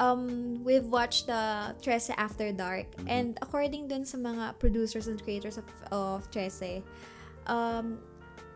um, 0.00 0.56
we've 0.64 0.88
watched 0.88 1.28
the 1.28 1.76
Trece 1.84 2.10
After 2.16 2.50
Dark. 2.50 2.88
And 3.06 3.36
according 3.44 3.88
dun 3.88 4.08
sa 4.08 4.16
mga 4.16 4.56
producers 4.58 5.06
and 5.06 5.20
creators 5.20 5.60
of, 5.60 5.68
of 5.92 6.24
Trece, 6.32 6.80
um, 7.46 8.00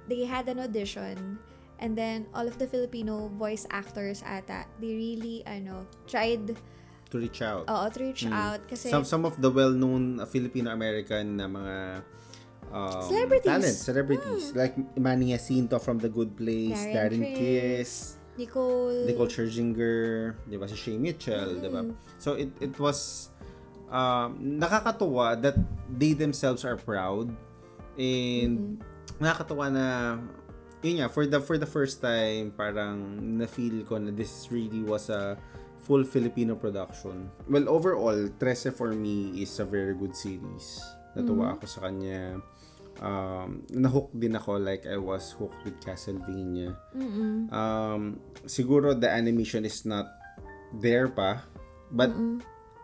they 0.08 0.24
had 0.24 0.48
an 0.48 0.58
audition. 0.58 1.38
And 1.80 1.96
then, 1.96 2.28
all 2.36 2.44
of 2.44 2.60
the 2.60 2.68
Filipino 2.68 3.32
voice 3.40 3.64
actors 3.72 4.20
ata, 4.20 4.68
they 4.80 4.92
really, 4.92 5.40
ano, 5.48 5.88
tried, 6.04 6.56
To 7.10 7.16
reach 7.18 7.40
out. 7.42 7.64
oo, 7.66 7.88
to 7.88 7.98
reach 8.04 8.22
out. 8.28 8.60
Kasi, 8.68 8.86
some 8.92 9.02
some 9.02 9.24
of 9.24 9.34
the 9.40 9.48
well-known 9.50 10.20
Filipino-American 10.28 11.40
na 11.40 11.48
mga 11.48 11.76
um, 12.72 13.02
Celebrities. 13.02 13.50
talents, 13.50 13.78
celebrities 13.82 14.44
like 14.54 14.74
Manny 14.98 15.34
Jacinto 15.34 15.78
from 15.78 15.98
The 15.98 16.08
Good 16.08 16.36
Place, 16.36 16.78
Darren 16.90 17.22
Darren, 17.22 17.34
Criss, 17.34 17.36
Kiss, 17.36 17.90
Nicole, 18.38 19.04
Nicole 19.04 19.28
Scherzinger, 19.28 20.34
'di 20.48 20.56
ba 20.56 20.66
si 20.70 20.76
Shay 20.78 20.96
Mitchell, 20.96 21.58
'di 21.60 21.68
ba? 21.68 21.82
So 22.22 22.38
it 22.38 22.54
it 22.62 22.74
was 22.78 23.28
um, 23.90 24.38
nakakatuwa 24.58 25.36
that 25.42 25.58
they 25.90 26.14
themselves 26.14 26.64
are 26.64 26.78
proud 26.78 27.28
and 27.98 28.78
nakakatawa 29.18 29.66
na 29.68 29.86
yun 30.80 31.04
nga 31.04 31.08
for 31.12 31.28
the 31.28 31.42
for 31.42 31.60
the 31.60 31.68
first 31.68 32.00
time 32.00 32.54
parang 32.56 33.20
na 33.36 33.44
feel 33.44 33.84
ko 33.84 34.00
na 34.00 34.08
this 34.14 34.48
really 34.48 34.80
was 34.80 35.12
a 35.12 35.36
full 35.80 36.04
Filipino 36.04 36.54
production. 36.54 37.28
Well, 37.48 37.68
overall, 37.68 38.28
Trece 38.36 38.68
for 38.72 38.92
me 38.92 39.40
is 39.40 39.56
a 39.60 39.64
very 39.64 39.96
good 39.96 40.12
series. 40.12 40.76
Natuwa 41.16 41.56
ako 41.56 41.64
sa 41.66 41.88
kanya. 41.88 42.38
Um, 43.00 43.64
nahook 43.72 44.12
din 44.12 44.36
ako 44.36 44.60
like 44.60 44.84
I 44.84 45.00
was 45.00 45.32
hooked 45.32 45.64
with 45.64 45.80
Castlevania. 45.80 46.76
Mm-mm. 46.92 47.48
Um, 47.48 48.20
siguro 48.44 48.92
the 48.92 49.08
animation 49.08 49.64
is 49.64 49.88
not 49.88 50.12
there 50.76 51.08
pa, 51.08 51.40
but 51.88 52.12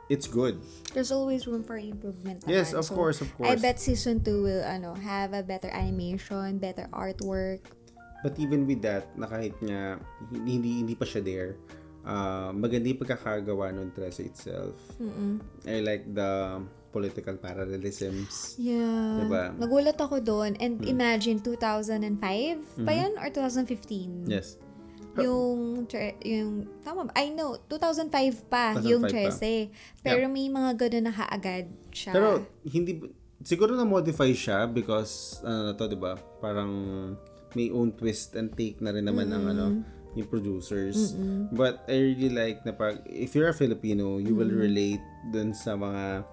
it's 0.08 0.25
good. 0.25 0.56
There's 0.96 1.12
always 1.12 1.44
room 1.44 1.61
for 1.62 1.76
improvement. 1.76 2.49
Yes, 2.49 2.73
naman. 2.73 2.80
of 2.80 2.85
So, 2.88 2.94
course, 2.96 3.18
of 3.20 3.28
I 3.28 3.37
course. 3.37 3.61
bet 3.61 3.76
season 3.76 4.25
2 4.25 4.40
will 4.42 4.64
ano 4.64 4.96
have 4.96 5.37
a 5.37 5.44
better 5.44 5.68
animation, 5.68 6.56
better 6.58 6.88
artwork. 6.96 7.61
But 8.25 8.40
even 8.40 8.64
with 8.64 8.80
that, 8.88 9.12
na 9.20 9.28
kahit 9.28 9.52
nga 9.61 10.00
hindi 10.32 10.80
hindi 10.80 10.96
pa 10.96 11.04
siya 11.04 11.20
there, 11.20 11.52
uh, 12.08 12.56
maganda 12.56 12.88
yung 12.88 12.99
pagkakagawa 13.04 13.76
ng 13.76 13.92
Trece 13.92 14.25
itself. 14.25 14.80
Mm-mm. 14.96 15.44
I 15.68 15.85
like 15.85 16.08
the 16.08 16.64
political 16.97 17.37
parallelisms. 17.37 18.57
Yeah. 18.57 19.21
Diba? 19.21 19.53
Nagulat 19.61 20.00
ako 20.00 20.25
doon. 20.25 20.57
And 20.57 20.81
imagine, 20.88 21.45
2005 21.45 22.17
pa 22.88 22.93
yan 22.97 23.21
or 23.21 23.29
2015? 23.29 24.25
Yes. 24.25 24.57
Yung, 25.21 25.85
yung, 26.25 26.69
tama 26.81 27.09
ba? 27.09 27.12
I 27.17 27.33
know, 27.37 27.61
2005 27.69 28.49
pa 28.49 28.81
2005 28.81 28.88
yung. 28.88 29.03
13. 29.05 29.69
Pero 30.00 30.25
may 30.33 30.49
mga 30.49 30.71
gano'n 30.76 31.05
na 31.05 31.12
kaagad 31.12 31.69
siya. 31.93 32.12
Pero 32.17 32.29
hindi 32.65 33.00
siguro 33.45 33.76
na 33.76 33.85
modify 33.85 34.33
siya 34.33 34.65
because 34.67 35.41
ano 35.45 35.71
na 35.71 35.73
to, 35.76 35.85
'di 35.88 35.99
ba? 35.99 36.17
Parang 36.41 36.73
may 37.57 37.73
own 37.73 37.93
twist 37.97 38.37
and 38.37 38.53
take 38.53 38.81
na 38.81 38.93
rin 38.93 39.05
naman 39.05 39.33
ang 39.33 39.45
ano 39.49 39.67
yung 40.17 40.29
producers. 40.29 41.12
But 41.53 41.85
I 41.88 42.17
really 42.17 42.33
like 42.33 42.65
na 42.65 42.73
pag 42.73 43.05
if 43.05 43.37
you're 43.37 43.53
a 43.53 43.57
Filipino, 43.57 44.17
you 44.17 44.33
will 44.33 44.50
relate 44.50 45.05
dun 45.29 45.53
sa 45.53 45.76
mga 45.76 46.25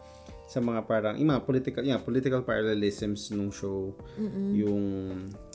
sa 0.54 0.62
mga 0.62 0.86
parang 0.86 1.18
yung 1.18 1.34
mga 1.34 1.42
political 1.50 1.82
yeah, 1.82 1.98
political 1.98 2.46
parallelisms 2.46 3.34
nung 3.34 3.50
show. 3.50 3.98
Yung 4.54 4.82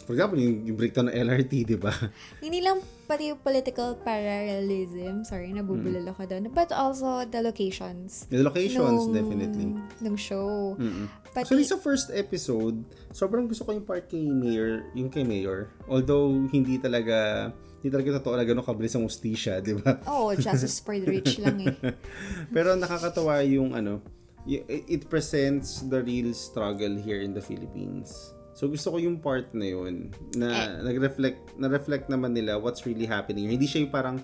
for 0.02 0.18
example, 0.18 0.34
yung, 0.42 0.66
yung 0.66 0.74
breakdown 0.74 1.06
ng 1.06 1.14
LRT, 1.14 1.52
'di 1.62 1.78
ba? 1.78 1.94
Hindi 2.42 2.58
lang 2.58 2.82
pati 3.06 3.30
yung 3.30 3.38
political 3.40 3.94
parallelism, 4.02 5.22
sorry, 5.22 5.54
nabubulol 5.54 6.02
ako 6.10 6.26
doon, 6.26 6.50
but 6.50 6.74
also 6.74 7.22
the 7.30 7.38
locations. 7.38 8.26
The 8.28 8.42
locations 8.42 9.06
nung- 9.08 9.14
definitely. 9.14 9.78
Nung 10.02 10.18
show. 10.18 10.74
Mm-mm. 10.76 11.06
Pati, 11.32 11.46
Actually, 11.46 11.64
sa 11.64 11.80
first 11.80 12.12
episode, 12.12 12.82
sobrang 13.14 13.48
gusto 13.48 13.64
ko 13.64 13.72
yung 13.72 13.86
part 13.86 14.10
kay 14.10 14.28
Mayor, 14.28 14.92
yung 14.92 15.08
kay 15.08 15.24
Mayor. 15.24 15.72
Although, 15.88 16.36
hindi 16.52 16.76
talaga, 16.76 17.48
hindi 17.80 17.88
talaga 17.88 18.20
totoo 18.20 18.34
na 18.36 18.44
gano'ng 18.44 18.66
kabilis 18.66 18.92
ang 18.92 19.08
ustisya, 19.08 19.64
di 19.64 19.72
ba? 19.78 20.04
oh, 20.04 20.36
justice 20.36 20.82
for 20.84 20.98
the 21.00 21.08
rich 21.08 21.40
lang 21.40 21.64
eh. 21.64 21.72
Pero 22.54 22.76
nakakatawa 22.76 23.40
yung 23.48 23.72
ano, 23.72 24.04
it 24.48 25.12
presents 25.12 25.84
the 25.84 26.00
real 26.00 26.32
struggle 26.32 26.96
here 26.96 27.20
in 27.20 27.36
the 27.36 27.44
Philippines. 27.44 28.32
So 28.56 28.66
gusto 28.66 28.90
ko 28.90 28.98
yung 28.98 29.22
part 29.22 29.54
na 29.54 29.70
yun 29.70 30.10
na 30.34 30.80
nag-reflect 30.82 31.60
na-reflect 31.60 32.10
naman 32.10 32.34
nila 32.34 32.58
what's 32.58 32.82
really 32.88 33.06
happening. 33.06 33.46
Hindi 33.46 33.70
siya 33.70 33.86
yung 33.86 33.94
parang 33.94 34.18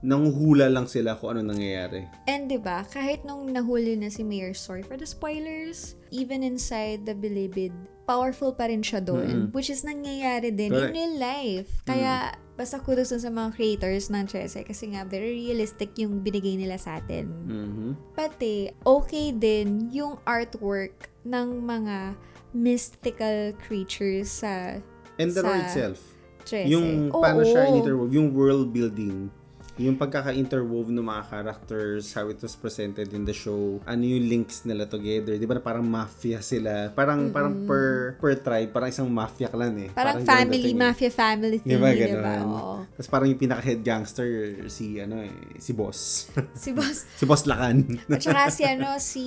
nanguhula 0.00 0.72
lang 0.72 0.88
sila 0.88 1.16
kung 1.20 1.36
ano 1.36 1.52
nangyayari. 1.52 2.08
And 2.24 2.48
'di 2.48 2.64
ba, 2.64 2.88
kahit 2.88 3.28
nung 3.28 3.52
nahuli 3.52 3.96
na 3.96 4.08
si 4.08 4.24
Mayor, 4.24 4.56
sorry 4.56 4.80
for 4.80 4.96
the 4.96 5.08
spoilers, 5.08 6.00
even 6.08 6.40
inside 6.40 7.04
the 7.04 7.12
Bilibid, 7.12 7.76
powerful 8.04 8.52
pa 8.52 8.68
rin 8.68 8.84
siya 8.84 9.00
doon, 9.00 9.50
which 9.56 9.68
is 9.68 9.84
nangyayari 9.84 10.52
din 10.52 10.72
Correct. 10.72 10.92
in 10.92 10.96
real 10.96 11.14
life. 11.16 11.70
Kaya 11.84 12.36
basta 12.54 12.78
kudos 12.78 13.10
sa 13.10 13.30
mga 13.32 13.50
creators 13.56 14.12
ng 14.14 14.24
Chese 14.30 14.62
kasi 14.62 14.94
nga 14.94 15.02
very 15.02 15.34
realistic 15.34 15.90
yung 15.98 16.22
binigay 16.22 16.54
nila 16.54 16.78
sa 16.78 17.02
atin. 17.02 17.26
Mhm. 17.48 17.88
Pati 18.14 18.70
okay 18.86 19.34
din 19.34 19.90
yung 19.90 20.20
artwork 20.22 21.10
ng 21.26 21.64
mga 21.64 22.14
mystical 22.54 23.50
creatures 23.58 24.30
sa 24.30 24.78
And 25.18 25.30
the 25.30 25.42
Sa 25.42 25.50
itself. 25.62 25.98
Chese. 26.44 26.68
Yung 26.70 27.10
Oo. 27.10 27.22
paano 27.22 27.42
siya 27.46 27.70
in-interwove, 27.70 28.12
yung 28.12 28.34
world 28.34 28.70
building, 28.70 29.30
yung 29.74 29.98
pagkaka-interwove 29.98 30.94
ng 30.94 31.02
mga 31.02 31.22
characters, 31.26 32.14
how 32.14 32.30
it 32.30 32.38
was 32.38 32.54
presented 32.54 33.10
in 33.10 33.26
the 33.26 33.34
show, 33.34 33.82
ano 33.82 34.02
yung 34.06 34.22
links 34.30 34.62
nila 34.62 34.86
together, 34.86 35.34
di 35.34 35.46
ba 35.50 35.58
parang 35.58 35.82
mafia 35.82 36.38
sila, 36.38 36.94
parang 36.94 37.34
parang 37.34 37.66
per 37.66 38.14
per 38.22 38.38
tribe, 38.38 38.70
parang 38.70 38.90
isang 38.94 39.10
mafia 39.10 39.50
clan 39.50 39.74
eh. 39.74 39.90
Parang 39.90 40.22
ganun 40.22 40.30
family, 40.30 40.70
eh. 40.70 40.78
mafia 40.78 41.10
family 41.10 41.58
thing, 41.58 41.74
di 41.74 41.78
ba? 41.82 41.90
ganun? 41.90 42.46
Oo. 42.54 42.76
Tapos 42.94 43.08
parang 43.10 43.26
yung 43.26 43.40
pinaka-head 43.40 43.82
gangster, 43.82 44.28
si 44.70 45.02
ano 45.02 45.26
eh, 45.26 45.58
si 45.58 45.74
boss. 45.74 46.30
Si 46.54 46.70
Boss 46.72 47.04
si 47.18 47.24
boss 47.26 47.44
Lakan. 47.44 47.98
At 48.08 48.22
saka 48.22 48.48
si 48.48 48.62
ano, 48.72 48.96
si 49.02 49.24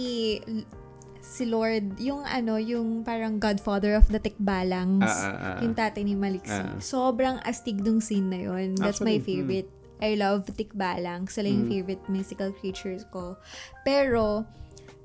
si 1.27 1.44
Lord, 1.46 2.00
yung 2.00 2.24
ano, 2.24 2.56
yung 2.58 3.04
parang 3.04 3.38
godfather 3.38 3.94
of 4.00 4.08
the 4.10 4.18
Tikbalangs. 4.18 5.06
Ah, 5.06 5.27
ah, 5.27 5.38
ah. 5.38 5.58
Yung 5.62 5.75
tatay 5.75 6.01
ni 6.08 6.16
Maliksi. 6.16 6.56
Ah. 6.56 6.80
Sobrang 6.80 7.38
astig 7.44 7.84
nung 7.84 8.00
scene 8.01 8.32
na 8.32 8.39
yun. 8.42 8.74
That's 8.74 9.04
my 9.04 9.20
Actually, 9.20 9.68
hmm. 9.68 9.76
I 10.01 10.13
love 10.18 10.46
Tikbalang. 10.50 11.25
Sila 11.30 11.50
yung 11.50 11.66
favorite 11.66 12.06
mystical 12.10 12.54
creatures 12.54 13.06
ko. 13.10 13.38
Pero, 13.82 14.46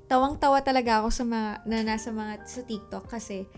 tawang-tawa 0.05 0.61
talaga 0.61 1.01
ako 1.01 1.09
sa 1.09 1.23
mga, 1.25 1.49
na 1.65 1.77
nasa 1.81 2.13
mga, 2.13 2.33
sa 2.45 2.61
TikTok 2.61 3.09
kasi 3.09 3.49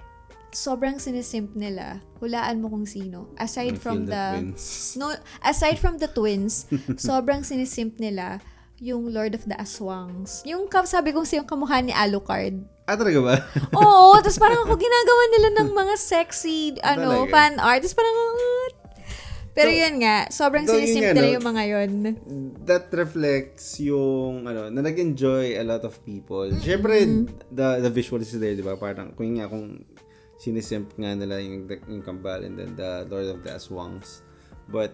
sobrang 0.55 0.95
sinisimp 0.97 1.51
nila. 1.53 1.99
Hulaan 2.23 2.63
mo 2.63 2.71
kung 2.71 2.87
sino. 2.87 3.27
Aside 3.35 3.75
I 3.75 3.81
from 3.81 4.07
the... 4.07 4.23
wins. 4.39 4.63
No, 4.99 5.11
aside 5.43 5.75
from 5.77 5.99
the 5.99 6.07
twins, 6.07 6.71
sobrang 6.95 7.43
sinisimp 7.43 7.99
nila 7.99 8.39
yung 8.79 9.11
Lord 9.11 9.35
of 9.35 9.43
the 9.47 9.55
Aswangs. 9.55 10.43
Yung 10.43 10.67
sabi 10.87 11.15
kong 11.15 11.27
siyang 11.27 11.47
kamukha 11.47 11.79
ni 11.79 11.95
Alucard. 11.95 12.59
Ah, 12.85 12.95
talaga 12.99 13.19
ba? 13.23 13.35
Oo, 13.75 14.19
tapos 14.19 14.37
parang 14.37 14.61
ako 14.67 14.77
ginagawa 14.77 15.23
nila 15.31 15.49
ng 15.59 15.69
mga 15.73 15.95
sexy 15.97 16.75
ano, 16.85 17.25
Talaga? 17.27 17.31
fan 17.31 17.53
art. 17.57 17.81
Tapos 17.83 17.97
parang 17.97 18.15
"Ah." 18.15 18.64
Pero 19.55 19.71
So, 19.71 19.79
yun 19.79 19.93
nga, 20.03 20.15
sobrang 20.29 20.67
though 20.67 20.75
yun 20.75 20.83
sinisimp 20.91 21.05
nga, 21.07 21.15
nila 21.15 21.27
no? 21.31 21.35
yung 21.39 21.47
mga 21.47 21.63
yun. 21.65 21.91
that 22.67 22.85
reflects 22.91 23.79
yung 23.79 24.43
ano 24.43 24.67
na 24.67 24.83
nag-enjoy 24.83 25.55
a 25.55 25.63
lot 25.63 25.81
of 25.87 25.95
people. 26.03 26.43
Syempre 26.59 27.07
the 27.49 27.79
the 27.79 27.89
visual 27.89 28.19
is 28.19 28.35
there, 28.35 28.51
'di 28.51 28.67
ba? 28.67 28.75
Parang 28.75 29.15
kung 29.15 29.31
nga 29.39 29.47
kung 29.47 29.79
sinisimp 30.35 30.91
nga 30.99 31.15
nila 31.15 31.39
yung 31.39 31.65
yung 31.87 32.03
Kambal 32.03 32.43
and 32.43 32.59
then 32.59 32.75
the 32.75 33.07
Lord 33.07 33.31
of 33.31 33.39
the 33.47 33.55
Aswangs. 33.55 34.19
But 34.67 34.91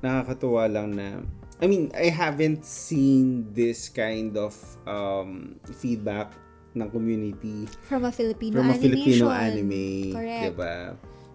nakakatuwa 0.00 0.72
lang 0.72 0.96
na 0.96 1.20
I 1.56 1.64
mean, 1.68 1.88
I 1.96 2.12
haven't 2.12 2.68
seen 2.68 3.48
this 3.56 3.88
kind 3.88 4.36
of 4.36 4.52
um, 4.84 5.56
feedback 5.80 6.36
ng 6.76 6.88
community 6.92 7.64
From 7.88 8.04
a 8.04 8.12
Filipino 8.12 8.60
from 8.60 8.68
a 8.68 8.76
animation. 8.76 9.24
Filipino 9.24 9.32
anime, 9.32 10.12
Correct. 10.12 10.42
'di 10.44 10.52
ba? 10.52 10.74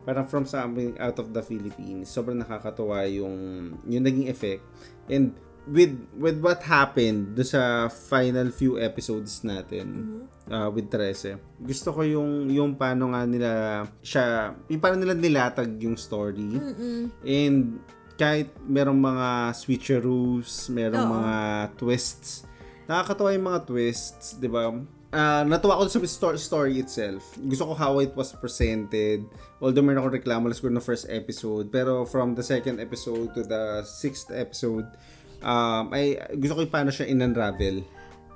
Parang 0.01 0.25
from 0.25 0.49
something 0.49 0.97
out 0.97 1.17
of 1.21 1.29
the 1.33 1.43
Philippines. 1.45 2.09
Sobrang 2.09 2.41
nakakatuwa 2.41 3.05
yung 3.09 3.35
yung 3.85 4.03
naging 4.03 4.27
effect. 4.27 4.65
And 5.05 5.37
with 5.69 5.93
with 6.17 6.41
what 6.41 6.65
happened 6.65 7.37
do 7.37 7.45
sa 7.45 7.85
final 7.85 8.49
few 8.49 8.81
episodes 8.81 9.45
natin 9.45 10.25
uh, 10.49 10.73
with 10.73 10.89
Trece. 10.89 11.37
Gusto 11.61 11.93
ko 11.93 12.01
yung 12.01 12.49
yung 12.49 12.73
paano 12.73 13.13
nga 13.13 13.21
nila 13.29 13.51
siya, 14.01 14.57
yung 14.65 14.81
paano 14.81 14.97
nila 14.97 15.13
nilatag 15.13 15.77
yung 15.85 15.97
story. 15.97 16.57
Mm-mm. 16.57 17.13
And 17.21 17.77
kahit 18.17 18.53
merong 18.65 18.97
mga 18.97 19.27
switcheroos, 19.57 20.69
merong 20.69 21.05
Oo. 21.09 21.13
mga 21.17 21.35
twists, 21.77 22.45
nakakatawa 22.85 23.33
yung 23.33 23.47
mga 23.49 23.61
twists, 23.65 24.37
di 24.37 24.45
ba? 24.45 24.69
Ah, 25.11 25.43
natuwa 25.43 25.75
ko 25.75 25.91
sa 25.91 25.99
story, 26.07 26.39
story 26.39 26.73
itself. 26.79 27.35
Gusto 27.43 27.67
ko 27.67 27.73
how 27.75 27.99
it 27.99 28.15
was 28.15 28.31
presented. 28.31 29.27
Although 29.59 29.83
meron 29.83 30.07
akong 30.07 30.15
reklamo 30.23 30.47
siguro 30.55 30.79
na 30.79 30.83
first 30.83 31.11
episode. 31.11 31.67
Pero 31.67 32.07
from 32.07 32.31
the 32.31 32.43
second 32.43 32.79
episode 32.79 33.35
to 33.35 33.43
the 33.43 33.83
sixth 33.83 34.31
episode, 34.31 34.87
um, 35.43 35.91
ay 35.91 36.15
gusto 36.39 36.55
ko 36.55 36.59
yung 36.63 36.73
paano 36.73 36.91
siya 36.95 37.11
in-unravel. 37.11 37.83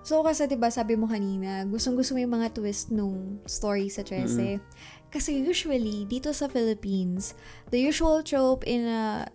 So 0.05 0.22
kasi 0.22 0.46
'di 0.46 0.60
ba 0.60 0.70
sabi 0.70 1.00
mo 1.00 1.10
kanina, 1.10 1.65
gustong-gusto 1.65 2.13
mo 2.13 2.20
yung 2.22 2.36
mga 2.38 2.53
twist 2.53 2.94
nung 2.94 3.41
story 3.48 3.89
sa 3.89 4.05
Trece. 4.05 4.62
Kasi 5.10 5.41
usually 5.41 6.03
dito 6.05 6.29
sa 6.36 6.51
Philippines, 6.51 7.34
the 7.72 7.79
usual 7.79 8.20
trope 8.20 8.67
in 8.67 8.84
a 8.86 9.25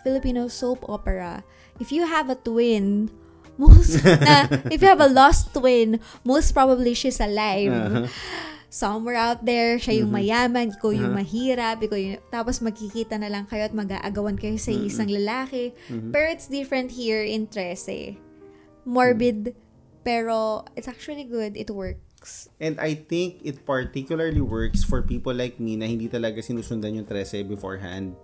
Filipino 0.00 0.48
soap 0.48 0.82
opera, 0.88 1.44
if 1.78 1.92
you 1.92 2.08
have 2.08 2.32
a 2.32 2.38
twin, 2.40 3.12
most 3.56 4.00
na 4.28 4.46
if 4.72 4.80
you 4.80 4.88
have 4.88 5.00
a 5.02 5.10
lost 5.10 5.52
twin, 5.52 6.00
most 6.22 6.52
probably 6.52 6.92
she's 6.92 7.20
alive. 7.20 7.72
Uh-huh. 7.72 8.06
Somewhere 8.66 9.16
out 9.16 9.40
there, 9.40 9.80
siya 9.80 10.04
yung 10.04 10.12
mayaman, 10.12 10.68
ikaw 10.74 10.92
yung 10.92 11.16
Uh-huh. 11.16 11.24
mahirap, 11.24 11.80
ikaw 11.80 11.96
yung, 11.96 12.20
tapos 12.28 12.60
magkikita 12.60 13.16
na 13.16 13.32
lang 13.32 13.48
kayo 13.48 13.64
at 13.64 13.72
mag-aagawan 13.72 14.36
kayo 14.36 14.60
sa 14.60 14.68
isang 14.68 15.08
lalaki. 15.08 15.72
Pero 15.88 16.26
it's 16.28 16.50
different 16.50 16.92
here 16.92 17.24
in 17.24 17.48
Trece 17.48 18.20
morbid 18.86 19.56
Pero, 20.06 20.62
it's 20.78 20.86
actually 20.86 21.26
good. 21.26 21.58
It 21.58 21.66
works. 21.66 22.46
And 22.62 22.78
I 22.78 22.94
think 22.94 23.42
it 23.42 23.66
particularly 23.66 24.38
works 24.38 24.86
for 24.86 25.02
people 25.02 25.34
like 25.34 25.58
me 25.58 25.74
na 25.74 25.90
hindi 25.90 26.06
talaga 26.06 26.38
sinusundan 26.38 27.02
yung 27.02 27.06
13 27.10 27.42
beforehand. 27.42 28.14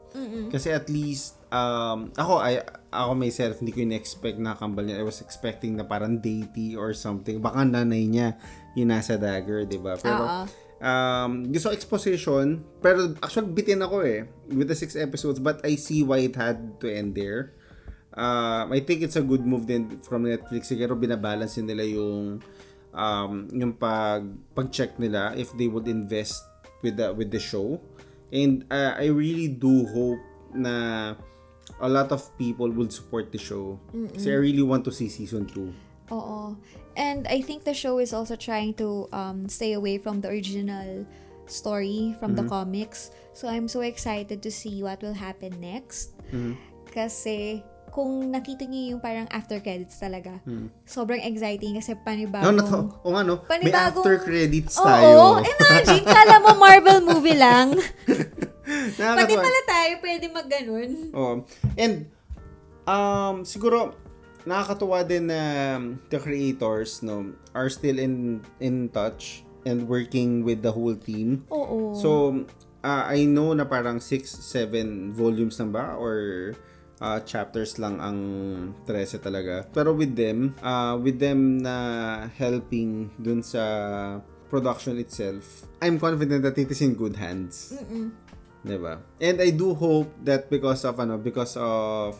Kasi 0.54 0.70
at 0.70 0.86
least, 0.86 1.41
um, 1.52 2.08
ako, 2.16 2.40
I, 2.40 2.64
ako 2.88 3.12
myself, 3.12 3.60
hindi 3.60 3.76
ko 3.76 3.84
in-expect 3.84 4.40
na 4.40 4.56
kambal 4.56 4.88
niya. 4.88 4.98
I 4.98 5.06
was 5.06 5.20
expecting 5.20 5.76
na 5.76 5.84
parang 5.84 6.18
deity 6.18 6.74
or 6.74 6.96
something. 6.96 7.38
Baka 7.44 7.62
nanay 7.68 8.08
niya 8.08 8.40
yung 8.72 8.88
nasa 8.88 9.20
dagger, 9.20 9.68
di 9.68 9.76
ba? 9.76 10.00
Pero, 10.00 10.24
Oo. 10.24 10.42
um, 10.80 11.52
gusto 11.52 11.68
exposition. 11.70 12.64
Pero 12.80 13.12
actually, 13.20 13.52
bitin 13.52 13.84
ako 13.84 14.00
eh 14.02 14.24
with 14.48 14.72
the 14.72 14.76
six 14.76 14.96
episodes. 14.96 15.36
But 15.36 15.60
I 15.62 15.76
see 15.76 16.00
why 16.00 16.24
it 16.24 16.34
had 16.34 16.80
to 16.80 16.88
end 16.88 17.12
there. 17.12 17.52
Um, 18.12 18.72
I 18.72 18.84
think 18.84 19.00
it's 19.00 19.16
a 19.16 19.24
good 19.24 19.44
move 19.44 19.64
din 19.64 20.00
from 20.04 20.28
Netflix. 20.28 20.68
Siguro 20.68 20.92
binabalance 20.96 21.56
nila 21.64 21.84
yung 21.88 22.44
um, 22.92 23.32
yung 23.48 23.72
pag 23.72 24.20
pag-check 24.52 25.00
nila 25.00 25.32
if 25.32 25.48
they 25.56 25.64
would 25.64 25.88
invest 25.88 26.44
with 26.84 27.00
the 27.00 27.08
with 27.16 27.32
the 27.32 27.40
show. 27.40 27.80
And 28.32 28.68
uh, 28.68 28.96
I 29.00 29.08
really 29.08 29.48
do 29.48 29.88
hope 29.88 30.20
na 30.52 31.16
a 31.82 31.90
lot 31.90 32.14
of 32.14 32.22
people 32.38 32.70
would 32.70 32.94
support 32.94 33.34
the 33.34 33.38
show. 33.42 33.76
Kasi 34.14 34.30
I 34.30 34.38
really 34.38 34.62
want 34.62 34.86
to 34.86 34.92
see 34.94 35.10
season 35.10 35.50
2. 35.50 36.14
Oo. 36.14 36.54
And 36.94 37.26
I 37.26 37.42
think 37.42 37.64
the 37.64 37.74
show 37.74 37.98
is 37.98 38.14
also 38.14 38.36
trying 38.36 38.78
to 38.78 39.08
um, 39.10 39.48
stay 39.48 39.72
away 39.74 39.98
from 39.98 40.22
the 40.22 40.28
original 40.30 41.04
story 41.50 42.14
from 42.22 42.38
the 42.38 42.44
comics. 42.46 43.10
So 43.34 43.48
I'm 43.48 43.66
so 43.68 43.80
excited 43.82 44.40
to 44.42 44.50
see 44.50 44.82
what 44.82 45.02
will 45.02 45.16
happen 45.16 45.58
next. 45.60 46.14
Kasi 46.92 47.64
kung 47.92 48.32
nakita 48.32 48.64
niyo 48.64 48.96
yung 48.96 49.02
parang 49.04 49.28
after 49.28 49.60
credits 49.60 50.00
talaga, 50.00 50.40
sobrrang 50.88 51.24
exciting 51.24 51.76
kasi 51.76 51.92
panibagong... 52.00 52.56
No, 52.56 52.64
no, 52.64 52.64
to. 52.64 52.78
O 53.04 53.12
nga, 53.12 53.20
no? 53.24 53.34
May 53.48 53.68
Panibagong- 53.68 54.00
after 54.04 54.16
credits 54.20 54.80
Oo, 54.80 54.84
tayo. 54.88 55.44
imagine, 55.44 56.04
kala 56.08 56.36
mo 56.40 56.50
Marvel 56.56 57.00
movie 57.04 57.36
lang. 57.36 57.76
Pati 58.96 59.34
pala 59.34 59.60
tayo 59.66 59.92
pwede 60.02 60.26
mag 60.30 60.46
ganun. 60.46 60.90
Oh. 61.12 61.34
And 61.74 62.06
um 62.86 63.42
siguro 63.46 63.94
nakakatuwa 64.42 65.06
din 65.06 65.30
na 65.30 65.42
the 66.10 66.18
creators 66.18 67.02
no 67.02 67.30
are 67.54 67.70
still 67.70 67.98
in 67.98 68.42
in 68.58 68.90
touch 68.90 69.46
and 69.62 69.86
working 69.86 70.42
with 70.42 70.62
the 70.62 70.70
whole 70.70 70.94
team. 70.94 71.46
Oo. 71.50 71.94
So 71.94 72.10
uh, 72.82 73.04
I 73.06 73.24
know 73.26 73.54
na 73.54 73.64
parang 73.64 74.02
6 74.02 74.26
7 74.26 75.14
volumes 75.14 75.58
lang 75.62 75.70
ba 75.70 75.94
or 75.94 76.52
uh, 77.02 77.18
chapters 77.26 77.78
lang 77.78 77.98
ang 77.98 78.18
13 78.86 79.22
talaga. 79.22 79.66
Pero 79.70 79.94
with 79.94 80.14
them, 80.14 80.54
uh, 80.62 80.98
with 80.98 81.18
them 81.18 81.62
na 81.62 81.76
helping 82.38 83.10
dun 83.18 83.42
sa 83.42 83.62
production 84.50 84.98
itself, 84.98 85.66
I'm 85.82 85.98
confident 85.98 86.46
that 86.46 86.58
it 86.58 86.70
is 86.70 86.82
in 86.82 86.94
good 86.94 87.16
hands. 87.18 87.74
Diba? 88.62 89.02
And 89.18 89.42
I 89.42 89.50
do 89.50 89.74
hope 89.74 90.14
that 90.22 90.46
because 90.46 90.86
of 90.86 90.94
ano, 91.02 91.18
because 91.18 91.58
of 91.58 92.14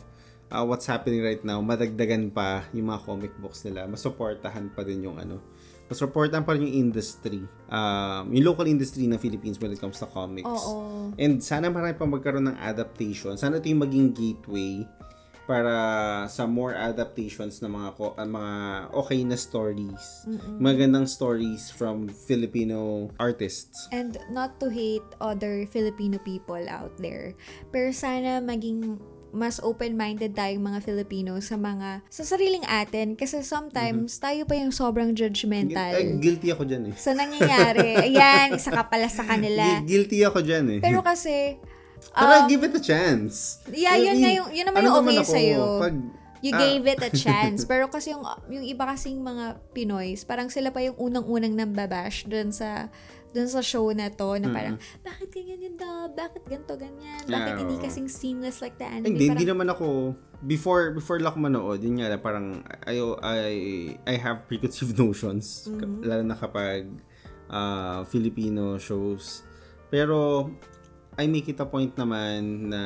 uh, 0.51 0.65
what's 0.67 0.91
happening 0.91 1.23
right 1.23 1.41
now, 1.47 1.63
madagdagan 1.63 2.35
pa 2.35 2.67
yung 2.75 2.91
mga 2.91 3.01
comic 3.07 3.33
books 3.39 3.63
nila. 3.63 3.87
Masuportahan 3.87 4.75
pa 4.75 4.83
din 4.83 5.07
yung 5.07 5.23
ano, 5.23 5.39
masuportahan 5.87 6.43
pa 6.43 6.59
rin 6.59 6.67
yung 6.67 6.91
industry. 6.91 7.47
Um, 7.71 8.35
yung 8.35 8.53
local 8.53 8.67
industry 8.67 9.07
ng 9.07 9.23
Philippines 9.23 9.57
when 9.63 9.71
it 9.71 9.79
comes 9.79 10.03
to 10.03 10.09
comics. 10.11 10.51
Oo. 10.51 11.15
And 11.15 11.39
sana 11.39 11.71
marami 11.71 11.95
pa 11.95 12.05
magkaroon 12.05 12.51
ng 12.51 12.59
adaptation. 12.59 13.39
Sana 13.39 13.63
ito 13.63 13.71
yung 13.71 13.87
maging 13.87 14.09
gateway 14.11 14.83
para 15.43 15.75
sa 16.31 16.47
more 16.47 16.75
adaptations 16.75 17.59
ng 17.61 17.73
mga 17.73 17.89
ko, 17.99 18.15
ah, 18.15 18.27
mga 18.27 18.55
okay 18.95 19.21
na 19.27 19.35
stories. 19.35 20.27
Magandang 20.59 21.11
stories 21.11 21.69
from 21.75 22.07
Filipino 22.07 23.11
artists. 23.19 23.91
And 23.91 24.15
not 24.31 24.63
to 24.63 24.71
hate 24.71 25.05
other 25.19 25.67
Filipino 25.67 26.23
people 26.23 26.63
out 26.71 26.95
there. 26.99 27.35
Pero 27.75 27.91
sana 27.91 28.39
maging 28.39 29.03
mas 29.33 29.57
open-minded 29.65 30.37
tayong 30.37 30.61
mga 30.61 30.85
Filipino 30.85 31.41
sa 31.41 31.57
mga 31.57 32.05
sa 32.13 32.21
sariling 32.23 32.69
atin 32.69 33.17
kasi 33.17 33.41
sometimes 33.41 34.21
tayo 34.21 34.45
pa 34.45 34.61
yung 34.61 34.69
sobrang 34.69 35.17
judgmental 35.17 35.97
Ay, 35.97 36.21
guilty 36.21 36.53
ako 36.53 36.69
dyan 36.69 36.93
eh. 36.93 36.95
sa 37.01 37.17
nangyayari. 37.17 37.97
Ayan, 38.13 38.61
isa 38.61 38.69
ka 38.69 38.93
pala 38.93 39.09
sa 39.09 39.25
kanila. 39.25 39.65
Gu- 39.81 39.89
Guilty 39.89 40.21
ako 40.29 40.45
dyan 40.45 40.77
eh. 40.77 40.81
Pero 40.85 41.01
kasi 41.01 41.57
Pero 42.11 42.33
um, 42.35 42.47
give 42.47 42.63
it 42.63 42.75
a 42.75 42.83
chance. 42.83 43.63
Yeah, 43.67 43.95
yun 43.95 44.19
nga 44.19 44.31
yung- 44.33 44.53
yun 44.53 44.67
naman 44.67 44.81
ano 44.81 44.89
yung 44.89 44.99
okay 45.01 45.19
ako, 45.19 45.33
sa'yo. 45.33 45.61
Pag, 45.79 45.95
you 46.43 46.51
ah, 46.51 46.59
gave 46.59 46.85
it 46.85 47.01
a 47.01 47.13
chance. 47.25 47.63
Pero 47.63 47.87
kasi 47.87 48.11
yung 48.11 48.27
yung 48.49 48.65
iba 48.65 48.83
kasing 48.85 49.17
mga 49.17 49.45
Pinoys, 49.71 50.23
parang 50.23 50.51
sila 50.51 50.69
pa 50.69 50.81
yung 50.81 50.99
unang-unang 50.99 51.55
nambabash 51.55 52.27
dun 52.27 52.51
sa 52.51 52.91
dun 53.33 53.49
sa 53.49 53.65
show 53.65 53.89
na 53.91 54.13
to 54.13 54.37
na 54.37 54.53
parang 54.53 54.77
bakit 55.01 55.33
ganyan 55.33 55.63
yung 55.63 55.77
dub? 55.81 56.13
Bakit 56.13 56.43
ganto 56.45 56.77
ganyan? 56.77 57.25
Bakit 57.25 57.33
Yeah, 57.49 57.61
hindi 57.65 57.81
kasing 57.81 58.05
seamless 58.05 58.61
like 58.61 58.77
the 58.77 58.85
anime? 58.85 59.09
Hindi, 59.09 59.25
hindi 59.25 59.47
Parang- 59.47 59.53
naman 59.57 59.69
ako 59.73 59.87
before 60.45 60.93
before 60.93 61.17
lang 61.17 61.41
manood, 61.41 61.81
yun 61.81 61.97
nga 61.97 62.13
parang 62.19 62.61
I 62.85 63.01
I 63.23 63.41
I 64.05 64.15
have 64.21 64.45
preconceived 64.45 64.99
notions 65.01 65.65
Mm-hmm. 65.65 66.05
lalo 66.05 66.23
na 66.23 66.37
kapag 66.37 66.93
ah, 67.49 68.05
Filipino 68.05 68.77
shows. 68.77 69.41
Pero 69.89 70.49
I 71.19 71.29
make 71.29 71.49
it 71.49 71.61
a 71.61 71.69
point 71.69 71.93
naman 71.97 72.73
na 72.73 72.83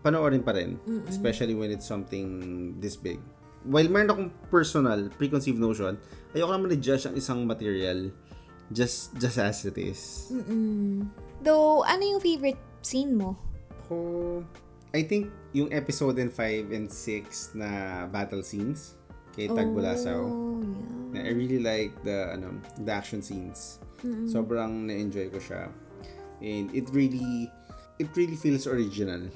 panoorin 0.00 0.42
pa 0.42 0.56
rin, 0.56 0.80
especially 1.06 1.54
when 1.54 1.70
it's 1.70 1.86
something 1.86 2.26
this 2.80 2.96
big. 2.96 3.20
While 3.62 3.86
meron 3.86 4.08
akong 4.10 4.30
personal 4.50 5.06
preconceived 5.14 5.60
notion, 5.60 5.94
ayoko 6.34 6.50
naman 6.58 6.74
i-judge 6.74 7.06
ang 7.06 7.14
isang 7.14 7.46
material 7.46 8.10
just 8.72 9.14
just 9.20 9.38
as 9.38 9.62
it 9.68 9.78
is. 9.78 10.32
Mm-mm. 10.32 11.06
Though, 11.44 11.86
ano 11.86 12.02
yung 12.02 12.22
favorite 12.22 12.58
scene 12.82 13.14
mo? 13.14 13.38
Ako, 13.86 14.42
I 14.96 15.04
think 15.04 15.30
yung 15.52 15.70
episode 15.70 16.18
in 16.18 16.32
5 16.32 16.72
and 16.72 16.88
6 16.88 17.54
na 17.54 17.68
battle 18.08 18.42
scenes 18.42 18.96
kay 19.36 19.48
Tagbulasaw. 19.48 20.20
Oh, 20.24 20.60
Na 21.12 21.20
yeah. 21.20 21.28
I 21.28 21.36
really 21.36 21.60
like 21.60 21.92
the 22.04 22.32
ano, 22.32 22.56
the 22.82 22.92
action 22.92 23.20
scenes. 23.20 23.78
Sobrang 24.26 24.90
na-enjoy 24.90 25.30
ko 25.30 25.38
siya. 25.38 25.70
And 26.42 26.74
it 26.74 26.90
really 26.90 27.46
it 28.02 28.10
really 28.18 28.34
feels 28.34 28.66
original. 28.66 29.30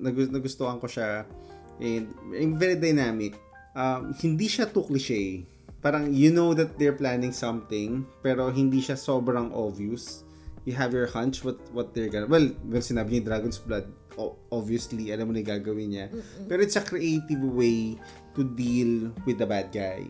Nagu- 0.00 0.32
nagustuhan 0.32 0.80
ko 0.80 0.88
siya. 0.88 1.28
And, 1.76 2.08
and 2.32 2.56
very 2.56 2.80
dynamic. 2.80 3.36
Um, 3.76 4.16
hindi 4.16 4.48
siya 4.48 4.72
too 4.72 4.84
cliche. 4.88 5.44
Parang 5.84 6.08
you 6.14 6.32
know 6.32 6.54
that 6.56 6.78
they're 6.80 6.96
planning 6.96 7.36
something 7.36 8.06
pero 8.24 8.48
hindi 8.48 8.80
siya 8.80 8.96
sobrang 8.96 9.52
obvious. 9.52 10.24
You 10.64 10.72
have 10.78 10.94
your 10.94 11.10
hunch 11.10 11.42
what 11.44 11.58
what 11.74 11.90
they're 11.92 12.08
gonna... 12.08 12.30
Well, 12.30 12.54
well 12.64 12.80
sinabi 12.80 13.20
niya 13.20 13.28
Dragon's 13.28 13.58
Blood. 13.60 13.90
o- 14.18 14.36
obviously, 14.52 15.12
alam 15.12 15.28
mo 15.28 15.32
na 15.32 15.44
gagawin 15.44 15.88
niya. 15.92 16.06
Pero 16.48 16.60
it's 16.60 16.76
a 16.76 16.84
creative 16.84 17.42
way 17.42 17.96
to 18.36 18.44
deal 18.44 19.12
with 19.24 19.40
the 19.40 19.48
bad 19.48 19.72
guy. 19.72 20.08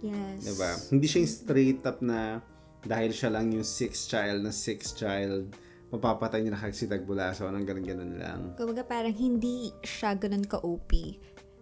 Yes. 0.00 0.48
Diba? 0.48 0.70
Hindi 0.88 1.06
siya 1.08 1.18
yung 1.24 1.32
straight 1.32 1.82
up 1.84 1.98
na 2.00 2.40
dahil 2.84 3.12
siya 3.12 3.28
lang 3.32 3.52
yung 3.52 3.66
sixth 3.66 4.08
child 4.08 4.40
na 4.40 4.52
sixth 4.52 4.96
child, 4.96 5.52
mapapatay 5.90 6.40
niya 6.40 6.54
na 6.54 6.70
si 6.70 6.86
Tagbulaso 6.86 7.50
ng 7.50 7.66
ganun-ganun 7.66 8.12
lang. 8.16 8.40
Kumbaga 8.54 8.86
parang 8.86 9.12
hindi 9.12 9.74
siya 9.82 10.14
ganun 10.14 10.46
ka-OP. 10.46 11.18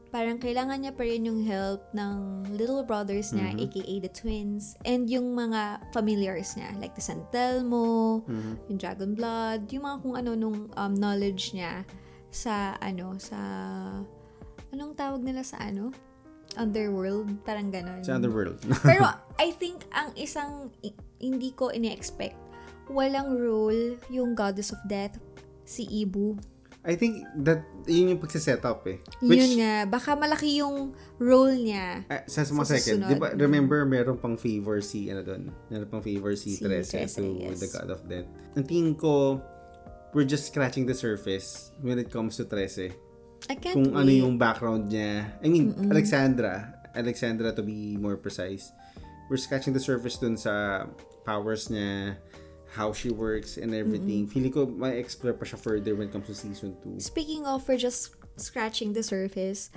Parang 0.08 0.40
kailangan 0.40 0.80
niya 0.80 0.96
pa 0.96 1.04
rin 1.04 1.28
yung 1.28 1.44
help 1.44 1.84
ng 1.92 2.48
little 2.56 2.80
brothers 2.80 3.36
niya, 3.36 3.52
aka 3.52 3.94
the 4.00 4.08
twins, 4.08 4.72
and 4.88 5.04
yung 5.04 5.36
mga 5.36 5.84
familiars 5.92 6.56
niya, 6.56 6.72
like 6.80 6.96
the 6.96 7.04
San 7.04 7.20
Telmo, 7.28 8.24
yung 8.72 8.78
Dragon 8.80 9.12
Blood, 9.12 9.68
yung 9.68 9.84
mga 9.84 9.96
kung 10.00 10.16
ano 10.16 10.30
nung 10.32 10.58
um, 10.72 10.92
knowledge 10.96 11.52
niya 11.52 11.84
sa 12.32 12.80
ano, 12.80 13.20
sa 13.20 13.36
anong 14.72 14.96
tawag 14.96 15.20
nila 15.20 15.44
sa 15.44 15.60
ano? 15.60 15.92
Underworld, 16.58 17.30
parang 17.46 17.70
ganun. 17.70 18.02
Sa 18.02 18.18
Underworld. 18.18 18.58
Pero 18.90 19.06
I 19.38 19.54
think 19.54 19.86
ang 19.94 20.10
isang 20.18 20.74
hindi 21.18 21.54
ko 21.54 21.70
ini-expect, 21.70 22.34
walang 22.90 23.38
role 23.38 23.96
yung 24.10 24.34
Goddess 24.34 24.74
of 24.74 24.82
Death, 24.84 25.16
si 25.62 25.86
Ibu. 25.86 26.34
I 26.88 26.94
think 26.94 27.26
that 27.44 27.66
yun 27.84 28.16
yung 28.16 28.20
pagsiset 28.22 28.64
up 28.64 28.86
eh. 28.86 29.02
Yun 29.20 29.60
nga, 29.60 29.84
baka 29.84 30.14
malaki 30.14 30.62
yung 30.62 30.94
role 31.20 31.52
niya. 31.52 32.06
ah, 32.08 32.22
sa 32.24 32.46
mga 32.48 32.64
Sa 32.64 32.74
second, 32.78 32.98
di 33.04 33.16
ba, 33.18 33.34
remember 33.34 33.84
meron 33.84 34.16
pang 34.16 34.38
favor 34.38 34.80
si, 34.80 35.10
ano 35.10 35.20
doon, 35.20 35.52
meron 35.68 35.88
pang 35.90 36.00
favor 36.00 36.32
si, 36.38 36.56
Si 36.56 36.62
Teresa 36.64 37.02
Teresa, 37.02 37.18
to 37.20 37.28
yes. 37.44 37.60
the 37.60 37.68
God 37.68 37.88
of 37.92 38.00
Death. 38.08 38.30
Ang 38.56 38.64
tingin 38.64 38.94
ko, 38.96 39.42
we're 40.14 40.24
just 40.24 40.48
scratching 40.48 40.86
the 40.88 40.96
surface 40.96 41.74
when 41.82 41.98
it 41.98 42.08
comes 42.08 42.38
to 42.40 42.46
Trece. 42.48 42.94
I 43.46 43.54
can't 43.54 43.74
Kung 43.78 43.94
wait. 43.94 44.00
ano 44.02 44.10
yung 44.10 44.34
background 44.36 44.90
niya. 44.90 45.30
I 45.38 45.48
mean, 45.48 45.72
Alexandra. 45.86 46.74
Alexandra 46.94 47.54
to 47.54 47.62
be 47.62 47.94
more 47.96 48.16
precise. 48.18 48.72
We're 49.30 49.38
scratching 49.38 49.72
the 49.72 49.80
surface 49.80 50.18
dun 50.18 50.36
sa 50.36 50.86
powers 51.22 51.68
niya, 51.68 52.16
how 52.74 52.90
she 52.92 53.12
works 53.14 53.56
and 53.56 53.70
everything. 53.76 54.26
Feeling 54.26 54.50
ko 54.52 54.66
ma-explore 54.66 55.36
pa 55.36 55.44
siya 55.46 55.58
further 55.60 55.94
when 55.94 56.08
it 56.08 56.12
comes 56.12 56.26
to 56.26 56.34
season 56.34 56.74
2. 56.82 56.98
Speaking 56.98 57.46
of, 57.46 57.62
we're 57.68 57.78
just 57.78 58.16
scratching 58.36 58.92
the 58.92 59.02
surface. 59.04 59.70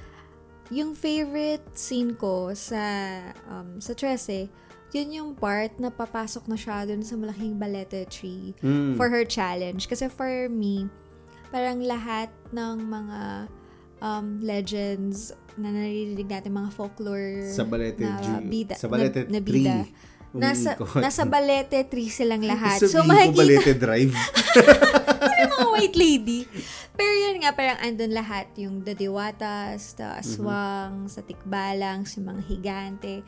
yung 0.71 0.95
favorite 0.95 1.60
scene 1.76 2.15
ko 2.15 2.56
sa 2.56 2.80
um, 3.52 3.84
sa 3.84 3.91
Trece, 3.91 4.47
yun 4.95 5.12
yung 5.12 5.32
part 5.36 5.76
na 5.84 5.91
papasok 5.91 6.47
na 6.47 6.56
siya 6.56 6.88
dun 6.88 7.04
sa 7.04 7.19
malaking 7.19 7.60
balete 7.60 8.08
tree 8.08 8.56
Mm. 8.63 8.95
for 8.95 9.12
her 9.12 9.28
challenge. 9.28 9.91
Kasi 9.91 10.08
for 10.08 10.47
me, 10.47 10.88
parang 11.52 11.84
lahat 11.84 12.32
ng 12.50 12.76
mga 12.88 13.20
um, 14.02 14.28
legends 14.42 15.36
na 15.60 15.70
naririnig 15.70 16.28
natin, 16.28 16.52
mga 16.56 16.72
folklore 16.72 17.52
sa 17.52 17.68
Balete 17.68 18.02
na 18.02 18.18
G. 18.18 18.28
bida, 18.48 18.76
sa 18.80 18.88
Balete 18.88 19.28
na, 19.28 19.38
na 19.38 19.40
bida. 19.44 19.76
3. 19.84 20.12
Nasa, 20.32 20.80
nasa 21.04 21.28
Balete 21.28 21.84
3 21.84 21.92
silang 22.08 22.40
lahat. 22.40 22.80
So, 22.80 23.04
ko 23.04 23.12
makikita 23.12 23.36
Balete 23.36 23.74
Drive. 23.76 24.16
yung 25.44 25.52
mga 25.52 25.68
white 25.76 25.98
lady. 26.00 26.40
Pero 26.96 27.12
yun 27.12 27.44
nga, 27.44 27.52
parang 27.52 27.80
andun 27.84 28.16
lahat. 28.16 28.48
Yung 28.56 28.80
the 28.80 28.96
diwatas, 28.96 30.00
the 30.00 30.08
Mm-hmm. 30.08 30.24
aswang, 30.24 30.96
sa 31.12 31.20
tikbalang, 31.20 32.08
si 32.08 32.24
mga 32.24 32.42
higante. 32.48 33.28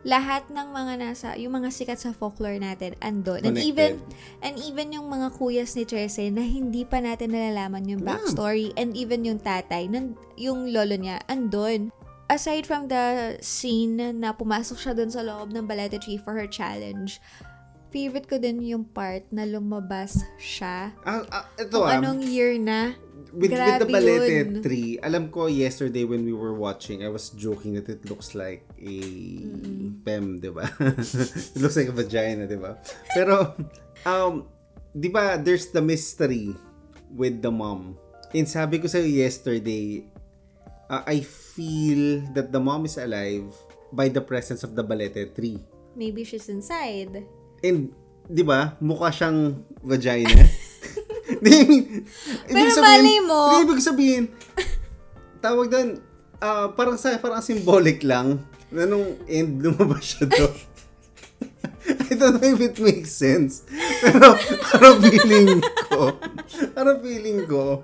Lahat 0.00 0.48
ng 0.48 0.72
mga 0.72 0.94
nasa, 0.96 1.36
yung 1.36 1.60
mga 1.60 1.68
sikat 1.68 2.00
sa 2.00 2.16
folklore 2.16 2.56
natin, 2.56 2.96
andun. 3.04 3.44
And 3.44 3.60
even, 3.60 4.00
and 4.40 4.56
even 4.56 4.96
yung 4.96 5.12
mga 5.12 5.36
kuyas 5.36 5.76
ni 5.76 5.84
Trece 5.84 6.32
na 6.32 6.40
hindi 6.40 6.88
pa 6.88 7.04
natin 7.04 7.36
nalalaman 7.36 7.84
yung 7.84 8.00
Yeah. 8.00 8.16
backstory 8.16 8.72
and 8.80 8.96
even 8.96 9.28
yung 9.28 9.36
tatay, 9.36 9.92
nan, 9.92 10.16
yung 10.40 10.72
lolo 10.72 10.96
niya, 10.96 11.20
andun. 11.28 11.92
Aside 12.32 12.64
from 12.64 12.88
the 12.88 13.36
scene 13.44 13.98
na 14.16 14.32
pumasok 14.32 14.78
siya 14.78 14.92
dun 14.96 15.12
sa 15.12 15.20
loob 15.20 15.52
ng 15.52 15.68
Balete 15.68 16.00
Tree 16.00 16.16
for 16.16 16.32
her 16.32 16.48
challenge, 16.48 17.20
favorite 17.90 18.30
ko 18.30 18.38
din 18.38 18.62
yung 18.62 18.86
part 18.86 19.26
na 19.34 19.42
lumabas 19.42 20.22
siya 20.38 20.94
Ah, 21.02 21.26
ah, 21.28 21.44
ito 21.58 21.74
kung 21.74 21.90
ah, 21.90 21.98
anong 21.98 22.22
year 22.22 22.54
na. 22.54 22.94
With, 23.32 23.52
with 23.52 23.78
the 23.78 23.86
Balete 23.86 24.30
yun. 24.30 24.62
3, 24.62 24.98
alam 25.02 25.28
ko 25.30 25.46
yesterday 25.46 26.04
when 26.04 26.24
we 26.24 26.32
were 26.32 26.54
watching, 26.54 27.04
I 27.04 27.08
was 27.08 27.30
joking 27.30 27.74
that 27.74 27.88
it 27.88 28.08
looks 28.08 28.34
like 28.34 28.66
a 28.78 28.96
PEM, 30.04 30.40
di 30.40 30.50
ba? 30.50 30.66
it 30.80 31.60
looks 31.60 31.76
like 31.76 31.88
a 31.88 31.94
vagina, 31.94 32.46
di 32.46 32.56
ba? 32.56 32.78
Pero, 33.14 33.54
um, 34.06 34.46
di 34.92 35.08
ba, 35.08 35.38
there's 35.38 35.70
the 35.70 35.82
mystery 35.82 36.54
with 37.14 37.42
the 37.42 37.50
mom. 37.50 37.98
And 38.34 38.46
sabi 38.46 38.78
ko 38.78 38.86
sa'yo 38.86 39.06
yesterday, 39.06 40.06
uh, 40.90 41.02
I 41.06 41.22
feel 41.22 42.22
that 42.34 42.50
the 42.54 42.60
mom 42.62 42.86
is 42.86 42.98
alive 42.98 43.50
by 43.90 44.06
the 44.06 44.22
presence 44.22 44.62
of 44.62 44.74
the 44.74 44.82
Balete 44.82 45.34
3. 45.34 45.98
Maybe 45.98 46.22
she's 46.22 46.48
inside. 46.48 47.26
And, 47.62 47.90
di 48.26 48.42
ba, 48.42 48.78
mukha 48.78 49.10
siyang 49.10 49.66
vagina. 49.82 50.46
Pero 51.40 52.70
malay 52.78 53.18
mo- 53.20 53.50
Di, 53.50 53.56
ibig 53.64 53.80
sabihin, 53.80 54.24
tawag 55.38 55.66
doon, 55.68 55.88
ah, 56.38 56.68
parang 56.68 56.94
sa 56.94 57.16
parang 57.16 57.40
symbolic 57.40 58.02
lang 58.02 58.38
na 58.68 58.84
nung 58.84 59.16
end 59.24 59.58
lumabas 59.58 60.14
siya 60.14 60.26
doon. 60.26 60.54
I 62.10 62.14
don't 62.14 62.36
know 62.36 62.46
if 62.46 62.60
it 62.60 62.76
makes 62.78 63.10
sense. 63.10 63.64
Pero 63.98 64.36
parang 64.68 65.00
feeling 65.00 65.58
ko, 65.88 66.12
parang 66.70 66.98
feeling 67.00 67.38
ko, 67.46 67.82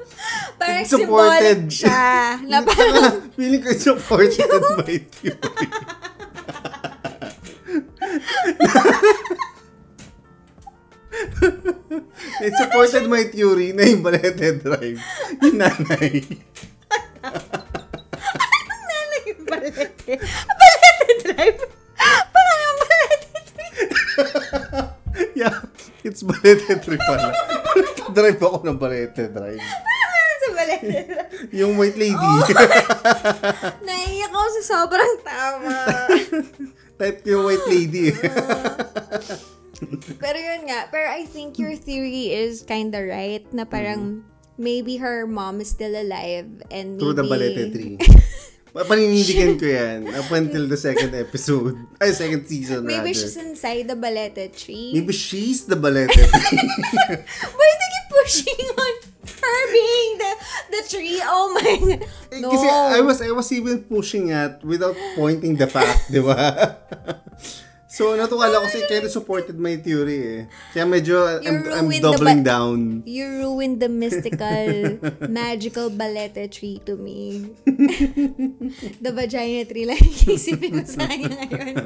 Parang 0.57 0.85
It's 0.85 0.93
supported. 0.93 1.61
siya. 1.69 2.05
Na 2.49 2.61
parang, 2.61 3.29
feeling 3.35 3.61
ko 3.61 3.69
it's 3.69 3.85
supported 3.85 4.47
by 4.79 5.01
theory. 5.01 5.37
It 12.45 12.53
supported 12.57 13.09
my 13.09 13.25
theory 13.25 13.73
na 13.73 13.85
yung 13.85 14.03
Balete 14.03 14.61
Drive, 14.61 15.01
yung 15.41 15.57
nanay. 15.57 16.21
yung 19.27 19.41
balete. 19.45 20.13
Balete 20.21 21.13
drive. 21.25 21.59
Parang 22.31 22.59
yung 22.61 22.79
balete 22.79 23.41
drive. 23.51 23.77
yeah, 25.35 25.57
it's 26.05 26.23
Balete 26.23 26.77
Drive 26.79 27.03
pala. 27.03 27.33
Drive 28.13 28.41
ako 28.41 28.57
ng 28.63 28.79
Balete 28.79 29.29
Drive. 29.29 29.61
Sa 30.37 30.49
balete 30.53 30.93
drive. 31.09 31.49
Yung 31.53 31.75
white 31.77 31.97
lady. 31.97 32.17
Oh. 32.17 32.45
Naiiyak 33.87 34.33
ako 34.33 34.49
sa 34.61 34.63
sobrang 34.63 35.15
tama. 35.25 35.75
Type 36.97 37.21
yung 37.29 37.45
white 37.45 37.67
lady. 37.69 38.13
Pero 40.19 40.39
yun 40.39 40.69
nga, 40.69 40.89
pero 40.89 41.07
I 41.09 41.25
think 41.27 41.59
your 41.59 41.77
theory 41.77 42.33
is 42.33 42.63
kinda 42.63 43.01
right 43.01 43.45
na 43.53 43.65
parang 43.65 44.25
maybe 44.57 44.97
her 44.97 45.27
mom 45.27 45.61
is 45.61 45.69
still 45.69 45.93
alive 45.93 46.49
and 46.71 46.97
maybe... 46.97 47.01
Through 47.01 47.17
the 47.21 47.27
Balete 47.29 47.65
Tree. 47.75 47.97
Paninindigan 48.77 49.57
ko 49.57 49.65
yan 49.65 50.01
up 50.13 50.29
until 50.37 50.69
the 50.69 50.77
second 50.77 51.17
episode. 51.17 51.81
Ay, 51.97 52.13
second 52.13 52.45
season 52.45 52.85
Maybe 52.85 53.09
rather. 53.09 53.17
she's 53.17 53.37
inside 53.41 53.89
the 53.89 53.97
Balete 53.97 54.53
tree. 54.53 54.93
Maybe 54.93 55.17
she's 55.17 55.65
the 55.65 55.81
Balete 55.81 56.13
Tree. 56.13 56.69
Why 57.57 57.69
do 57.73 57.85
you 57.89 57.91
keep 57.97 58.07
pushing 58.13 58.61
on 58.77 58.93
her 59.33 59.61
being 59.73 60.11
the 60.21 60.33
the 60.77 60.83
tree? 60.93 61.17
Oh 61.25 61.57
my 61.57 61.65
god. 61.65 62.01
Eh, 62.37 62.41
No. 62.45 62.53
Kasi 62.53 62.69
I 62.69 63.01
was 63.01 63.19
I 63.25 63.33
was 63.33 63.49
even 63.49 63.81
pushing 63.89 64.29
at 64.29 64.61
without 64.61 64.93
pointing 65.17 65.57
the 65.57 65.73
fact, 65.73 66.13
di 66.13 66.21
ba? 66.21 66.77
So, 67.97 68.13
natuwa 68.13 68.53
lang 68.53 68.69
kasi 68.69 68.85
of 68.85 69.09
supported 69.09 69.57
my 69.57 69.81
theory 69.81 70.21
eh. 70.21 70.41
Kaya 70.77 70.85
medyo 70.85 71.17
You 71.41 71.49
I'm, 71.49 71.57
I'm 71.73 71.89
the 71.89 72.05
doubling 72.05 72.45
ba- 72.45 72.53
down. 72.53 72.79
You 73.09 73.25
ruined 73.41 73.81
the 73.81 73.89
mystical, 73.89 75.01
magical 75.33 75.89
balete 75.89 76.53
tree 76.53 76.85
to 76.85 77.01
me. 77.01 77.57
the 79.05 79.13
vagina 79.17 79.65
tree 79.65 79.89
lang 79.89 79.97
yung 80.05 80.37
isipin 80.37 80.77
ko 80.77 80.85
sa 80.85 81.09
kanya 81.09 81.33
ngayon. 81.33 81.77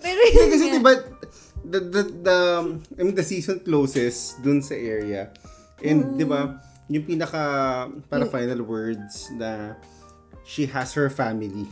Pero 0.00 0.20
yun 0.32 0.48
kasi 0.48 0.64
nga. 0.66 0.74
diba, 0.80 0.92
the, 1.68 1.80
the, 1.80 2.02
the, 2.24 2.38
I 2.96 3.00
mean, 3.04 3.14
the 3.14 3.26
season 3.26 3.60
closes 3.60 4.40
dun 4.40 4.64
sa 4.64 4.72
area. 4.72 5.30
And, 5.84 6.16
di 6.16 6.24
ba, 6.24 6.56
yung 6.88 7.04
pinaka, 7.04 7.42
para 8.08 8.24
final 8.26 8.62
words 8.64 9.28
na 9.36 9.76
she 10.44 10.66
has 10.66 10.94
her 10.94 11.10
family. 11.10 11.68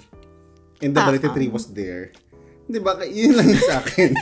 And 0.80 0.96
the 0.96 1.00
Ah, 1.00 1.12
Balete 1.12 1.28
Tree 1.34 1.48
was 1.48 1.68
there. 1.72 2.12
Di 2.70 2.78
ba, 2.78 2.94
yun 3.02 3.34
lang 3.34 3.50
yung 3.50 3.64
sa 3.66 3.82
akin. 3.82 4.14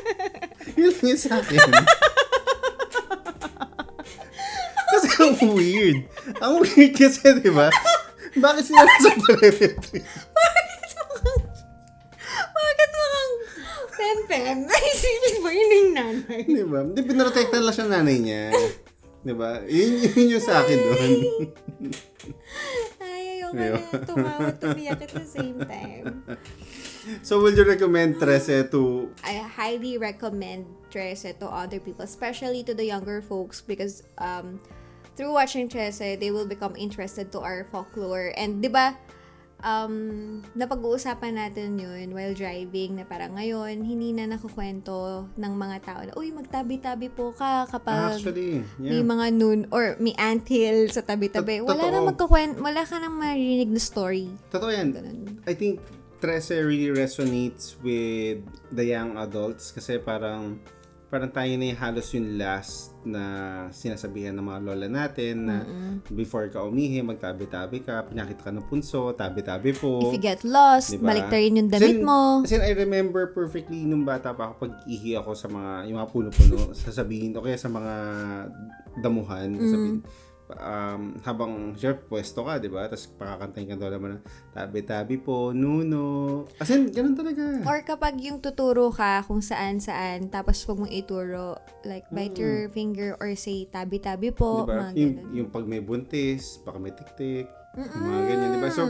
yun 0.80 0.88
lang 0.88 1.04
yung 1.12 1.20
sa 1.20 1.36
akin. 1.36 1.60
kasi 4.88 5.06
ang 5.20 5.36
weird. 5.52 6.08
Ang 6.40 6.64
weird 6.64 6.92
kasi, 6.96 7.44
di 7.44 7.52
ba? 7.52 7.68
Bakit 8.34 8.64
sila 8.64 8.88
sa 8.88 9.10
Balete 9.20 9.76
Tree? 9.84 10.00
Bakit 12.40 12.90
mukhang 12.96 13.32
pem-pem? 13.92 14.58
Naisipin 14.68 15.36
mo 15.44 15.50
yun 15.52 15.70
yung 15.70 15.92
nanay. 15.92 16.42
Di 16.48 16.64
ba? 16.64 16.80
Hindi, 16.88 17.00
pinarotektan 17.04 17.62
lang 17.68 17.74
siya 17.76 17.86
nanay 17.86 18.16
niya. 18.16 18.48
Di 19.20 19.34
ba? 19.36 19.60
Yun, 19.68 19.90
yun 20.08 20.40
yung 20.40 20.44
sa 20.44 20.64
akin 20.64 20.78
doon. 20.80 21.12
Ay, 22.96 23.44
ayoko 23.44 23.60
Ayun. 23.60 23.76
na 23.76 24.00
tumawa, 24.08 24.48
tumiyak 24.56 25.04
at 25.04 25.12
the 25.12 25.28
same 25.28 25.60
time. 25.68 26.24
So, 27.22 27.40
will 27.40 27.54
you 27.54 27.64
recommend 27.64 28.16
Trece 28.16 28.70
to... 28.70 29.10
I 29.24 29.44
highly 29.44 29.98
recommend 29.98 30.66
Trece 30.90 31.38
to 31.38 31.46
other 31.46 31.80
people, 31.80 32.04
especially 32.04 32.62
to 32.64 32.74
the 32.74 32.84
younger 32.84 33.22
folks 33.22 33.60
because 33.60 34.02
um, 34.18 34.60
through 35.16 35.32
watching 35.32 35.68
Trece, 35.68 36.18
they 36.18 36.30
will 36.30 36.46
become 36.46 36.76
interested 36.76 37.32
to 37.32 37.40
our 37.40 37.66
folklore. 37.70 38.32
And 38.36 38.62
di 38.62 38.68
ba, 38.68 38.96
um, 39.64 39.94
napag-uusapan 40.54 41.40
natin 41.40 41.80
yun 41.80 42.12
while 42.12 42.36
driving 42.36 43.00
na 43.00 43.04
parang 43.08 43.34
ngayon, 43.34 43.80
hindi 43.82 44.12
na 44.12 44.36
nakukwento 44.36 45.26
ng 45.34 45.52
mga 45.56 45.76
tao 45.82 46.00
na, 46.04 46.12
uy, 46.14 46.30
magtabi-tabi 46.30 47.08
po 47.10 47.32
ka 47.32 47.66
kapag 47.66 48.20
Actually, 48.20 48.62
may 48.76 49.00
yeah. 49.00 49.06
mga 49.06 49.26
noon 49.34 49.60
or 49.72 49.96
may 49.98 50.12
anthill 50.20 50.92
sa 50.92 51.00
tabi-tabi. 51.00 51.64
Wala 51.64 51.90
na 51.90 52.04
magkukwento, 52.04 52.60
wala 52.60 52.84
ka 52.84 53.00
nang 53.00 53.16
marinig 53.16 53.72
na 53.72 53.80
story. 53.80 54.28
Totoo 54.52 54.70
yan. 54.70 54.92
Ganun. 54.92 55.40
I 55.48 55.56
think 55.56 55.80
Trece 56.24 56.56
really 56.64 56.88
resonates 56.88 57.76
with 57.84 58.40
the 58.72 58.84
young 58.96 59.12
adults 59.20 59.68
kasi 59.68 60.00
parang 60.00 60.56
parang 61.12 61.28
tayo 61.28 61.52
na 61.60 61.68
yung 61.68 61.76
halos 61.76 62.08
yung 62.16 62.40
last 62.40 62.96
na 63.04 63.22
sinasabihan 63.70 64.32
ng 64.32 64.40
mga 64.40 64.60
lola 64.64 64.88
natin 64.88 65.46
na 65.46 65.62
before 66.10 66.48
ka 66.48 66.64
umihi, 66.64 67.04
magtabi-tabi 67.04 67.84
ka, 67.84 68.08
pinakita 68.08 68.48
ka 68.48 68.50
ng 68.50 68.64
punso, 68.66 69.12
tabi-tabi 69.12 69.76
po. 69.76 70.10
If 70.10 70.16
you 70.16 70.24
get 70.24 70.42
lost, 70.48 70.96
Diba? 70.96 71.12
balik 71.12 71.28
rin 71.28 71.60
yung 71.60 71.68
damit 71.70 72.00
mo. 72.00 72.40
Kasi 72.40 72.56
I 72.56 72.72
remember 72.72 73.30
perfectly 73.30 73.84
nung 73.84 74.08
bata 74.08 74.32
pa 74.32 74.48
ako 74.48 74.64
pag 74.64 74.72
ihi 74.88 75.20
ako 75.20 75.36
sa 75.36 75.46
mga 75.52 75.92
yung 75.92 75.96
mga 76.00 76.08
puno-puno, 76.08 76.72
sasabihin 76.88 77.36
o 77.36 77.44
kaya 77.44 77.60
sa 77.60 77.68
mga 77.68 77.94
damuhan, 79.04 79.54
sasabihin 79.60 80.00
um, 80.52 81.16
habang 81.24 81.72
syempre 81.74 82.04
pwesto 82.08 82.44
ka, 82.44 82.60
di 82.60 82.68
ba? 82.68 82.84
Tapos 82.88 83.08
pakakantayin 83.16 83.68
ka 83.72 83.76
daw 83.80 83.88
naman 83.88 84.18
ng 84.18 84.22
tabi-tabi 84.52 85.16
po, 85.16 85.56
nuno. 85.56 86.44
As 86.60 86.68
in, 86.68 86.92
ganun 86.92 87.16
talaga. 87.16 87.64
Or 87.64 87.80
kapag 87.80 88.20
yung 88.20 88.44
tuturo 88.44 88.92
ka 88.92 89.24
kung 89.24 89.40
saan-saan, 89.40 90.28
tapos 90.28 90.60
huwag 90.68 90.84
mong 90.84 90.92
ituro, 90.92 91.56
like, 91.88 92.04
bite 92.12 92.36
your 92.36 92.68
finger 92.72 93.16
or 93.20 93.32
say, 93.36 93.64
tabi-tabi 93.72 94.30
po, 94.30 94.64
di 94.64 94.68
ba? 94.68 94.76
mga 94.88 94.92
Yung, 95.00 95.12
ganun. 95.16 95.32
yung 95.32 95.48
pag 95.48 95.64
may 95.64 95.80
buntis, 95.80 96.60
baka 96.60 96.76
may 96.76 96.92
tik-tik, 96.92 97.48
yung 97.76 98.04
mga 98.04 98.22
ganyan, 98.28 98.50
di 98.52 98.60
ba? 98.60 98.70
So, 98.70 98.84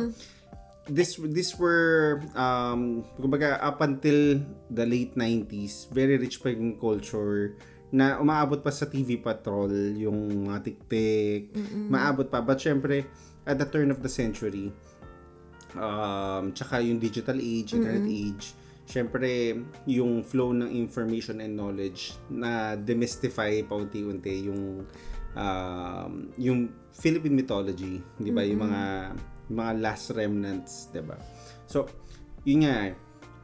this 0.84 1.16
this 1.32 1.56
were 1.56 2.20
um 2.36 3.08
kumbaga 3.16 3.56
up 3.56 3.80
until 3.80 4.36
the 4.68 4.84
late 4.84 5.16
90s 5.16 5.88
very 5.88 6.20
rich 6.20 6.44
pa 6.44 6.52
yung 6.52 6.76
culture 6.76 7.56
na 7.94 8.18
umaabot 8.18 8.58
pa 8.58 8.74
sa 8.74 8.90
TV 8.90 9.22
Patrol 9.22 9.70
yung 9.94 10.50
mga 10.50 10.66
tiktik. 10.66 11.54
Maabot 11.86 12.26
pa. 12.26 12.42
But 12.42 12.58
syempre 12.58 13.06
at 13.46 13.60
the 13.60 13.68
turn 13.68 13.94
of 13.94 14.00
the 14.02 14.08
century 14.10 14.72
um 15.74 16.54
tsaka 16.54 16.80
yung 16.80 17.02
digital 17.02 17.36
age 17.36 17.74
internet 17.74 18.06
age 18.06 18.54
syempre 18.86 19.58
yung 19.90 20.22
flow 20.22 20.54
ng 20.54 20.70
information 20.70 21.42
and 21.42 21.52
knowledge 21.52 22.14
na 22.30 22.78
demystify 22.78 23.60
paunti-unti 23.66 24.48
yung 24.48 24.86
um, 25.34 26.30
yung 26.38 26.70
Philippine 26.94 27.34
mythology, 27.34 28.00
'di 28.18 28.30
ba? 28.30 28.42
Yung 28.46 28.62
mga 28.70 28.82
yung 29.50 29.58
mga 29.58 29.72
last 29.82 30.14
remnants, 30.14 30.88
'di 30.94 31.02
ba? 31.02 31.18
So, 31.66 31.90
yun 32.46 32.66
nga, 32.66 32.94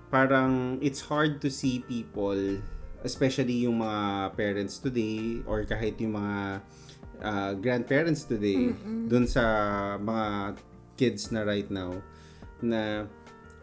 parang 0.08 0.78
it's 0.80 1.02
hard 1.02 1.42
to 1.42 1.50
see 1.50 1.82
people, 1.82 2.38
especially 3.02 3.64
yung 3.64 3.80
mga 3.80 4.32
parents 4.34 4.78
today 4.78 5.40
or 5.44 5.64
kahit 5.64 5.96
yung 5.98 6.16
mga 6.16 6.60
uh, 7.20 7.52
grandparents 7.56 8.24
today, 8.24 8.72
dun 9.06 9.24
sa 9.24 9.42
mga 9.96 10.56
kids 10.96 11.32
na 11.32 11.44
right 11.44 11.68
now, 11.68 11.96
na 12.60 13.08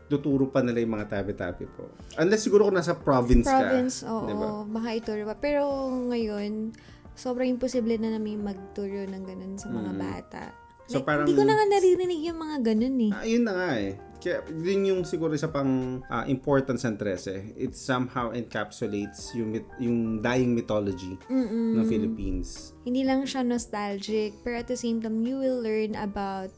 tuturo 0.08 0.47
pa 0.47 0.63
nila 0.63 0.82
yung 0.82 0.95
mga 0.95 1.08
tabi-tabi 1.12 1.67
po. 1.67 1.91
Unless 2.15 2.47
siguro 2.47 2.65
kung 2.65 2.80
nasa 2.80 2.95
province, 2.95 3.45
Province, 3.45 4.02
ka. 4.02 4.10
oo. 4.10 4.26
diba? 4.26 4.47
Baka 4.71 4.89
ituro 4.95 5.21
pa. 5.28 5.36
Pero 5.36 5.63
ngayon, 6.08 6.71
sobrang 7.13 7.52
imposible 7.52 8.00
na 8.00 8.15
namin 8.15 8.39
magturo 8.39 9.04
ng 9.06 9.23
ganun 9.28 9.54
sa 9.60 9.67
mga 9.67 9.91
bata. 9.93 10.43
So, 10.88 11.04
Like, 11.04 11.06
parang- 11.06 11.28
Hindi 11.28 11.36
ko 11.36 11.43
na 11.43 11.54
nga 11.60 11.65
naririnig 11.67 12.21
yung 12.23 12.39
mga 12.39 12.58
ganun 12.63 12.97
eh. 13.04 13.12
Ah, 13.12 13.26
yun 13.28 13.43
na 13.43 13.54
nga 13.54 13.69
eh. 13.76 13.91
Kaya 14.27 14.43
yun 14.51 14.83
yung 14.83 15.01
siguro 15.07 15.31
isa 15.31 15.47
pang 15.47 16.03
ah, 16.11 16.27
importance 16.27 16.83
ng 16.83 16.99
13. 16.99 17.55
It 17.55 17.79
somehow 17.79 18.35
encapsulates 18.35 19.31
yung, 19.31 19.55
yung 19.79 20.19
dying 20.19 20.51
mythology 20.51 21.15
ng 21.31 21.87
Philippines. 21.87 22.75
Hindi 22.83 23.07
lang 23.07 23.23
siya 23.23 23.47
nostalgic, 23.47 24.35
pero 24.43 24.59
at 24.59 24.67
the 24.67 24.75
same 24.75 24.99
time, 24.99 25.23
you 25.23 25.39
will 25.39 25.63
learn 25.63 25.95
about 25.95 26.51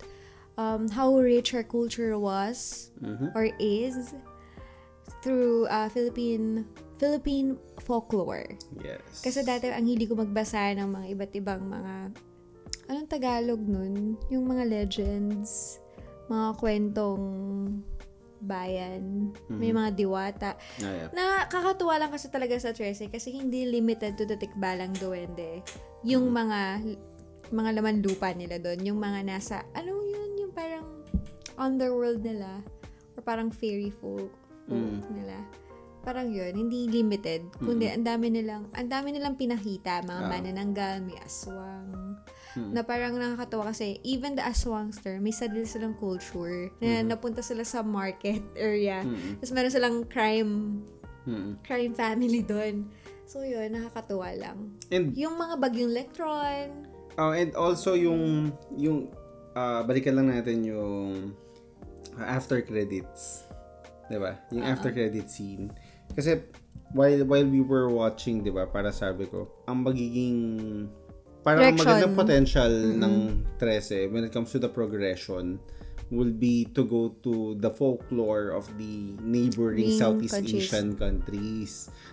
um, 0.58 0.90
how 0.90 1.14
rich 1.14 1.54
our 1.54 1.62
culture 1.62 2.18
was 2.18 2.90
or 3.38 3.54
is 3.62 4.18
through 5.22 5.70
uh, 5.70 5.94
Philippine 5.94 6.66
Philippine 6.98 7.54
folklore. 7.86 8.58
Yes. 8.82 9.22
Kasi 9.22 9.46
dati 9.46 9.70
ang 9.70 9.86
hindi 9.86 10.10
ko 10.10 10.18
magbasa 10.18 10.74
ng 10.74 10.90
mga 10.90 11.06
iba't 11.14 11.32
ibang 11.38 11.62
mga 11.70 11.94
anong 12.90 13.08
Tagalog 13.08 13.62
nun? 13.62 14.18
Yung 14.34 14.50
mga 14.50 14.66
legends, 14.66 15.78
mga 16.30 16.48
kwentong 16.62 17.26
bayan, 18.40 19.36
may 19.52 19.76
mga 19.76 19.92
diwata. 20.00 20.56
Ah, 20.80 20.88
yeah. 20.88 21.10
Nakakatuwa 21.12 22.00
lang 22.00 22.12
kasi 22.12 22.32
talaga 22.32 22.56
sa 22.56 22.72
13 22.72 23.12
kasi 23.12 23.36
hindi 23.36 23.68
limited 23.68 24.16
to 24.16 24.24
the 24.24 24.40
tikbalang 24.40 24.96
duwende. 24.96 25.60
Yung 26.08 26.32
mga 26.32 26.80
mga 27.52 27.70
laman 27.82 28.00
lupa 28.00 28.32
nila 28.32 28.62
doon, 28.62 28.80
yung 28.86 29.00
mga 29.02 29.28
nasa 29.28 29.68
ano 29.76 30.00
yun, 30.00 30.40
yung 30.40 30.54
parang 30.56 30.88
underworld 31.60 32.24
nila. 32.24 32.64
Or 33.20 33.22
parang 33.26 33.52
fairy 33.52 33.92
folk, 33.92 34.32
folk 34.72 35.04
nila. 35.12 35.44
Parang 36.00 36.32
yun, 36.32 36.56
hindi 36.56 36.88
limited, 36.88 37.44
kundi 37.60 37.92
ang 37.92 38.08
dami 38.08 38.32
nilang 38.32 38.72
ang 38.72 38.88
dami 38.88 39.12
nilang 39.12 39.36
pinakita, 39.36 40.00
mga 40.08 40.32
manananggal, 40.32 41.04
may 41.04 41.20
aswang. 41.20 42.16
Na 42.58 42.82
parang 42.82 43.14
nakakatawa 43.14 43.70
kasi 43.70 44.02
even 44.02 44.34
the 44.34 44.42
aswangster, 44.42 45.22
may 45.22 45.30
sarili 45.30 45.66
silang 45.66 45.94
culture 45.94 46.74
na 46.82 47.06
napunta 47.06 47.46
sila 47.46 47.62
sa 47.62 47.86
market 47.86 48.42
area. 48.58 49.06
Tapos 49.38 49.52
meron 49.54 49.70
silang 49.70 49.98
crime 50.06 50.82
Mm. 51.30 51.62
crime 51.62 51.94
family 51.94 52.42
doon. 52.42 52.90
So 53.30 53.46
yun, 53.46 53.70
nakakatuwa 53.70 54.34
lang. 54.34 54.74
And 54.90 55.14
Yung 55.14 55.38
mga 55.38 55.62
bagyong 55.62 55.92
Electron, 55.94 56.90
oh, 57.20 57.36
and 57.36 57.54
also 57.54 57.94
yung 57.94 58.50
yung 58.74 59.14
ah, 59.54 59.86
balikan 59.86 60.18
lang 60.18 60.34
natin 60.34 60.66
yung 60.66 61.36
after 62.18 62.66
credits. 62.66 63.46
'Di 64.10 64.18
ba? 64.18 64.42
Yung 64.50 64.66
after 64.66 64.90
credit 64.90 65.30
scene. 65.30 65.70
Kasi 66.18 66.42
while 66.98 67.22
while 67.30 67.46
we 67.46 67.62
were 67.62 67.92
watching, 67.94 68.42
'di 68.42 68.50
ba, 68.50 68.66
para 68.66 68.90
sabi 68.90 69.30
ko, 69.30 69.46
ang 69.70 69.86
magiging 69.86 70.38
parang 71.40 71.72
Direction. 71.72 71.86
magandang 71.86 72.16
potential 72.16 72.72
ng 72.96 73.14
13 73.58 74.12
when 74.12 74.24
it 74.24 74.32
comes 74.32 74.52
to 74.52 74.60
the 74.60 74.68
progression 74.68 75.58
will 76.10 76.34
be 76.34 76.66
to 76.74 76.82
go 76.84 77.14
to 77.22 77.54
the 77.56 77.70
folklore 77.70 78.50
of 78.50 78.66
the 78.76 79.14
neighboring 79.22 79.94
Ring 79.94 79.96
Southeast 79.96 80.34
countries. 80.36 80.66
Asian 80.66 80.98
countries. 80.98 81.72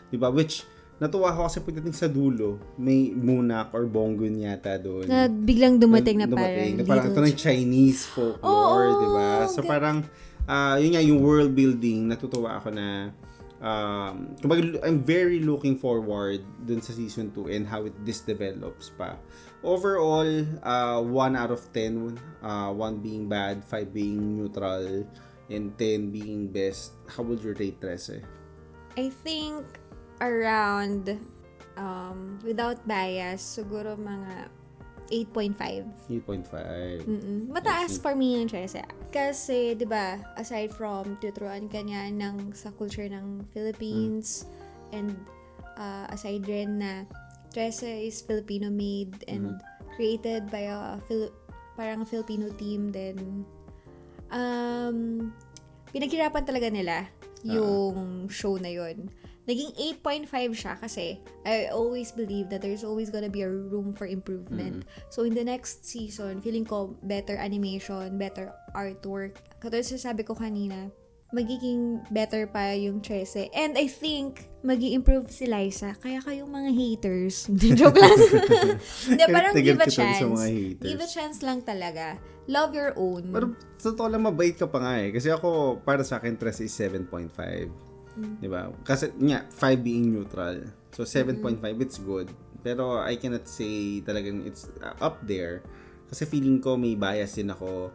'Di 0.09 0.21
ba? 0.21 0.29
Which 0.29 0.63
natuwa 0.97 1.33
ako 1.33 1.41
kasi 1.45 1.59
pagdating 1.61 1.93
sa 1.93 2.09
dulo, 2.09 2.57
may 2.77 3.13
munak 3.13 3.73
or 3.73 3.85
bonggon 3.85 4.37
yata 4.37 4.77
doon. 4.77 5.05
na 5.05 5.29
biglang 5.29 5.77
dumating 5.77 6.21
na, 6.21 6.29
Dumating, 6.29 6.81
parang 6.81 6.81
na 6.81 6.85
parang 6.85 7.07
ito 7.13 7.21
ng 7.21 7.37
Chinese 7.37 8.09
folklore, 8.09 8.89
Oo, 8.89 9.01
di 9.01 9.09
ba? 9.13 9.29
So 9.45 9.61
ga- 9.61 9.69
parang, 9.69 9.97
ah 10.45 10.77
yun 10.77 10.97
nga, 10.97 11.05
yung 11.05 11.21
world 11.21 11.53
building, 11.53 12.09
natutuwa 12.09 12.57
ako 12.57 12.73
na, 12.73 13.13
um, 13.67 14.39
kumbaga, 14.39 14.79
I'm 14.87 15.03
very 15.03 15.43
looking 15.43 15.75
forward 15.75 16.47
dun 16.63 16.79
sa 16.79 16.95
season 16.95 17.35
2 17.35 17.51
and 17.51 17.67
how 17.67 17.83
it 17.91 17.95
this 18.07 18.23
develops 18.23 18.95
pa. 18.95 19.19
Overall, 19.67 20.47
uh, 20.63 21.03
1 21.03 21.35
out 21.35 21.51
of 21.51 21.67
10, 21.75 22.15
uh, 22.47 22.71
1 22.71 23.03
being 23.03 23.27
bad, 23.27 23.67
5 23.67 23.91
being 23.91 24.39
neutral, 24.39 25.03
and 25.51 25.75
10 25.75 26.15
being 26.15 26.47
best. 26.47 26.95
How 27.11 27.27
would 27.27 27.43
you 27.43 27.59
rate 27.59 27.83
13? 27.83 28.23
I 28.95 29.11
think 29.11 29.67
around 30.23 31.19
um, 31.75 32.39
without 32.47 32.81
bias, 32.87 33.43
siguro 33.43 33.99
mga 33.99 34.49
8.5. 35.09 35.87
8.5. 36.11 37.07
Mm-mm. 37.07 37.39
Mataas 37.49 38.01
for 38.03 38.15
me 38.19 38.39
yung 38.41 38.51
13. 38.51 38.83
Kasi, 39.15 39.79
di 39.79 39.87
ba, 39.87 40.19
aside 40.35 40.75
from 40.75 41.17
tuturuan 41.23 41.71
ka 41.71 41.81
niya 41.81 42.11
ng, 42.11 42.53
sa 42.53 42.75
culture 42.75 43.07
ng 43.07 43.47
Philippines, 43.55 44.47
and 44.91 45.15
uh, 45.79 46.07
aside 46.11 46.45
rin 46.47 46.81
na 46.81 47.07
13 47.55 48.07
is 48.07 48.21
Filipino-made 48.21 49.25
and 49.31 49.57
created 49.97 50.51
by 50.53 50.69
a 50.69 51.01
Fili- 51.09 51.33
parang 51.77 52.05
Filipino 52.05 52.49
team 52.57 52.93
then 52.93 53.45
um, 54.33 55.33
pinaghirapan 55.93 56.45
talaga 56.45 56.69
nila 56.73 57.09
yung 57.47 58.27
show 58.27 58.59
na 58.59 58.69
yun. 58.73 59.07
Naging 59.47 59.71
8.5 60.03 60.27
siya 60.59 60.75
kasi 60.75 61.23
I 61.47 61.71
always 61.71 62.11
believe 62.11 62.51
that 62.51 62.63
there's 62.63 62.83
always 62.83 63.15
gonna 63.15 63.31
be 63.31 63.47
a 63.47 63.51
room 63.51 63.95
for 63.95 64.11
improvement. 64.11 64.83
So 65.07 65.23
in 65.23 65.39
the 65.39 65.47
next 65.47 65.87
season, 65.87 66.43
feeling 66.43 66.67
ko 66.67 66.99
better 67.07 67.39
animation, 67.39 68.19
better 68.19 68.51
artwork. 68.75 69.39
Katulad 69.63 69.87
sa 69.87 70.11
sabi 70.11 70.27
ko 70.27 70.35
kanina, 70.35 70.91
magiging 71.31 72.03
better 72.11 72.47
pa 72.47 72.75
yung 72.75 72.99
13. 73.03 73.51
And 73.55 73.75
I 73.75 73.87
think, 73.91 74.47
mag 74.63 74.83
improve 74.83 75.31
si 75.31 75.47
Liza. 75.47 75.95
Kaya 75.99 76.23
kayong 76.23 76.51
mga 76.51 76.71
haters. 76.75 77.47
Joke 77.79 77.99
lang. 77.99 78.19
Hindi, 79.11 79.25
parang 79.31 79.55
give 79.59 79.79
a 79.79 79.91
chance. 79.91 80.43
Give 80.79 81.03
a 81.03 81.09
chance 81.11 81.39
lang 81.43 81.63
talaga. 81.63 82.19
Love 82.47 82.79
your 82.79 82.93
own. 82.95 83.35
Pero 83.35 83.47
sa 83.79 83.91
totoo 83.91 84.07
lang, 84.07 84.23
mabait 84.23 84.55
ka 84.55 84.71
pa 84.71 84.79
nga 84.79 85.03
eh. 85.03 85.11
Kasi 85.11 85.35
ako, 85.35 85.83
para 85.83 86.07
sa 86.07 86.23
akin, 86.23 86.39
13 86.39 86.67
is 86.67 86.75
7.5. 86.75 87.86
Di 88.17 88.49
ba? 88.49 88.73
Kasi, 88.83 89.13
nga, 89.21 89.45
5 89.49 89.81
being 89.81 90.13
neutral. 90.13 90.73
So, 90.93 91.05
7.5, 91.05 91.61
it's 91.81 91.99
good. 92.01 92.33
Pero, 92.65 92.99
I 92.99 93.21
cannot 93.21 93.47
say 93.47 94.01
talagang 94.03 94.49
it's 94.49 94.67
uh, 94.81 94.97
up 94.99 95.23
there. 95.23 95.63
Kasi 96.09 96.27
feeling 96.27 96.59
ko 96.63 96.75
may 96.79 96.95
bias 96.95 97.37
din 97.37 97.51
ako. 97.51 97.91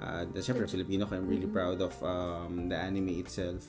Uh, 0.00 0.24
Siyempre, 0.40 0.64
Filipino 0.68 1.04
ko. 1.04 1.16
I'm 1.16 1.28
really 1.28 1.48
proud 1.48 1.80
of 1.84 1.92
um, 2.00 2.68
the 2.68 2.76
anime 2.76 3.20
itself. 3.20 3.64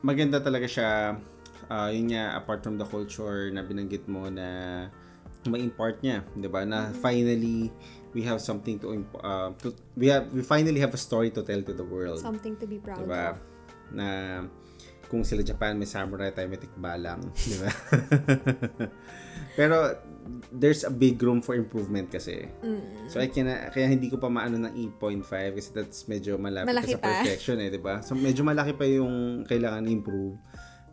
Maganda 0.00 0.40
talaga 0.40 0.64
siya. 0.64 1.20
Uh, 1.68 1.88
yun 1.92 2.10
nga, 2.16 2.34
apart 2.40 2.64
from 2.64 2.80
the 2.80 2.88
culture 2.88 3.52
na 3.52 3.60
binanggit 3.60 4.08
mo 4.08 4.26
na 4.32 4.88
ma-impart 5.48 6.04
niya, 6.04 6.20
'di 6.36 6.48
ba? 6.52 6.68
Na 6.68 6.92
finally 7.00 7.72
we 8.12 8.20
have 8.26 8.42
something 8.42 8.76
to, 8.76 8.92
imp- 8.92 9.20
uh, 9.22 9.54
to 9.62 9.72
we 9.96 10.10
have 10.12 10.28
we 10.34 10.42
finally 10.44 10.80
have 10.82 10.92
a 10.92 11.00
story 11.00 11.30
to 11.32 11.40
tell 11.40 11.62
to 11.62 11.72
the 11.72 11.84
world. 11.84 12.20
Something 12.20 12.56
to 12.60 12.66
be 12.66 12.76
proud 12.76 13.00
Diba? 13.00 13.32
of. 13.32 13.38
Na 13.94 14.08
kung 15.10 15.26
sila 15.26 15.42
Japan 15.42 15.74
may 15.74 15.90
samurai 15.90 16.30
tayo 16.30 16.46
may 16.46 16.62
tikbalang, 16.62 17.18
di 17.50 17.58
ba? 17.58 17.70
Pero 19.58 19.98
there's 20.54 20.86
a 20.86 20.92
big 20.94 21.18
room 21.18 21.42
for 21.42 21.58
improvement 21.58 22.06
kasi. 22.06 22.46
Mm. 22.62 23.10
So 23.10 23.18
I 23.18 23.26
can 23.26 23.50
kaya 23.74 23.90
hindi 23.90 24.06
ko 24.06 24.22
pa 24.22 24.30
maano 24.30 24.62
ng 24.62 24.94
8.5 25.02 25.58
kasi 25.58 25.68
that's 25.74 26.06
medyo 26.06 26.38
malapit 26.38 26.70
Malaki 26.70 26.94
sa 26.94 27.02
pa. 27.02 27.06
perfection 27.10 27.58
eh, 27.58 27.68
di 27.74 27.82
ba? 27.82 27.98
So 28.06 28.14
medyo 28.14 28.46
malaki 28.46 28.78
pa 28.78 28.86
yung 28.86 29.42
kailangan 29.50 29.90
improve. 29.90 30.38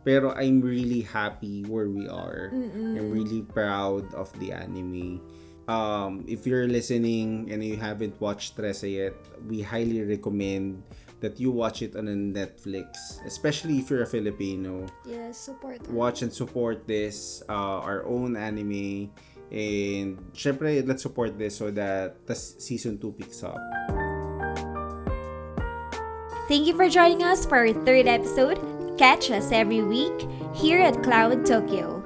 Pero 0.02 0.34
I'm 0.34 0.58
really 0.64 1.06
happy 1.06 1.62
where 1.68 1.90
we 1.90 2.08
are. 2.08 2.50
I'm 2.54 3.12
really 3.12 3.44
proud 3.44 4.08
of 4.16 4.32
the 4.40 4.56
anime. 4.56 5.20
Um, 5.68 6.24
if 6.24 6.48
you're 6.48 6.64
listening 6.64 7.52
and 7.52 7.60
you 7.60 7.76
haven't 7.76 8.16
watched 8.16 8.56
Tresa 8.56 8.88
yet, 8.88 9.12
we 9.44 9.60
highly 9.60 10.00
recommend 10.00 10.80
that 11.20 11.40
you 11.40 11.50
watch 11.50 11.82
it 11.82 11.96
on 11.96 12.06
Netflix, 12.32 13.24
especially 13.26 13.78
if 13.78 13.90
you're 13.90 14.02
a 14.02 14.06
Filipino. 14.06 14.86
Yes, 15.04 15.38
support. 15.38 15.82
Watch 15.90 16.22
and 16.22 16.32
support 16.32 16.86
this, 16.86 17.42
uh, 17.48 17.82
our 17.82 18.04
own 18.06 18.36
anime. 18.36 19.10
And 19.50 20.18
syempre, 20.32 20.86
let's 20.86 21.02
support 21.02 21.38
this 21.38 21.56
so 21.56 21.70
that 21.72 22.26
the 22.26 22.34
season 22.34 22.98
2 22.98 23.12
picks 23.12 23.42
up. 23.42 23.58
Thank 26.48 26.66
you 26.66 26.74
for 26.76 26.88
joining 26.88 27.22
us 27.22 27.44
for 27.44 27.58
our 27.58 27.72
third 27.72 28.06
episode. 28.06 28.56
Catch 28.96 29.30
us 29.30 29.52
every 29.52 29.82
week 29.82 30.16
here 30.54 30.80
at 30.80 31.02
Cloud 31.02 31.44
Tokyo. 31.44 31.97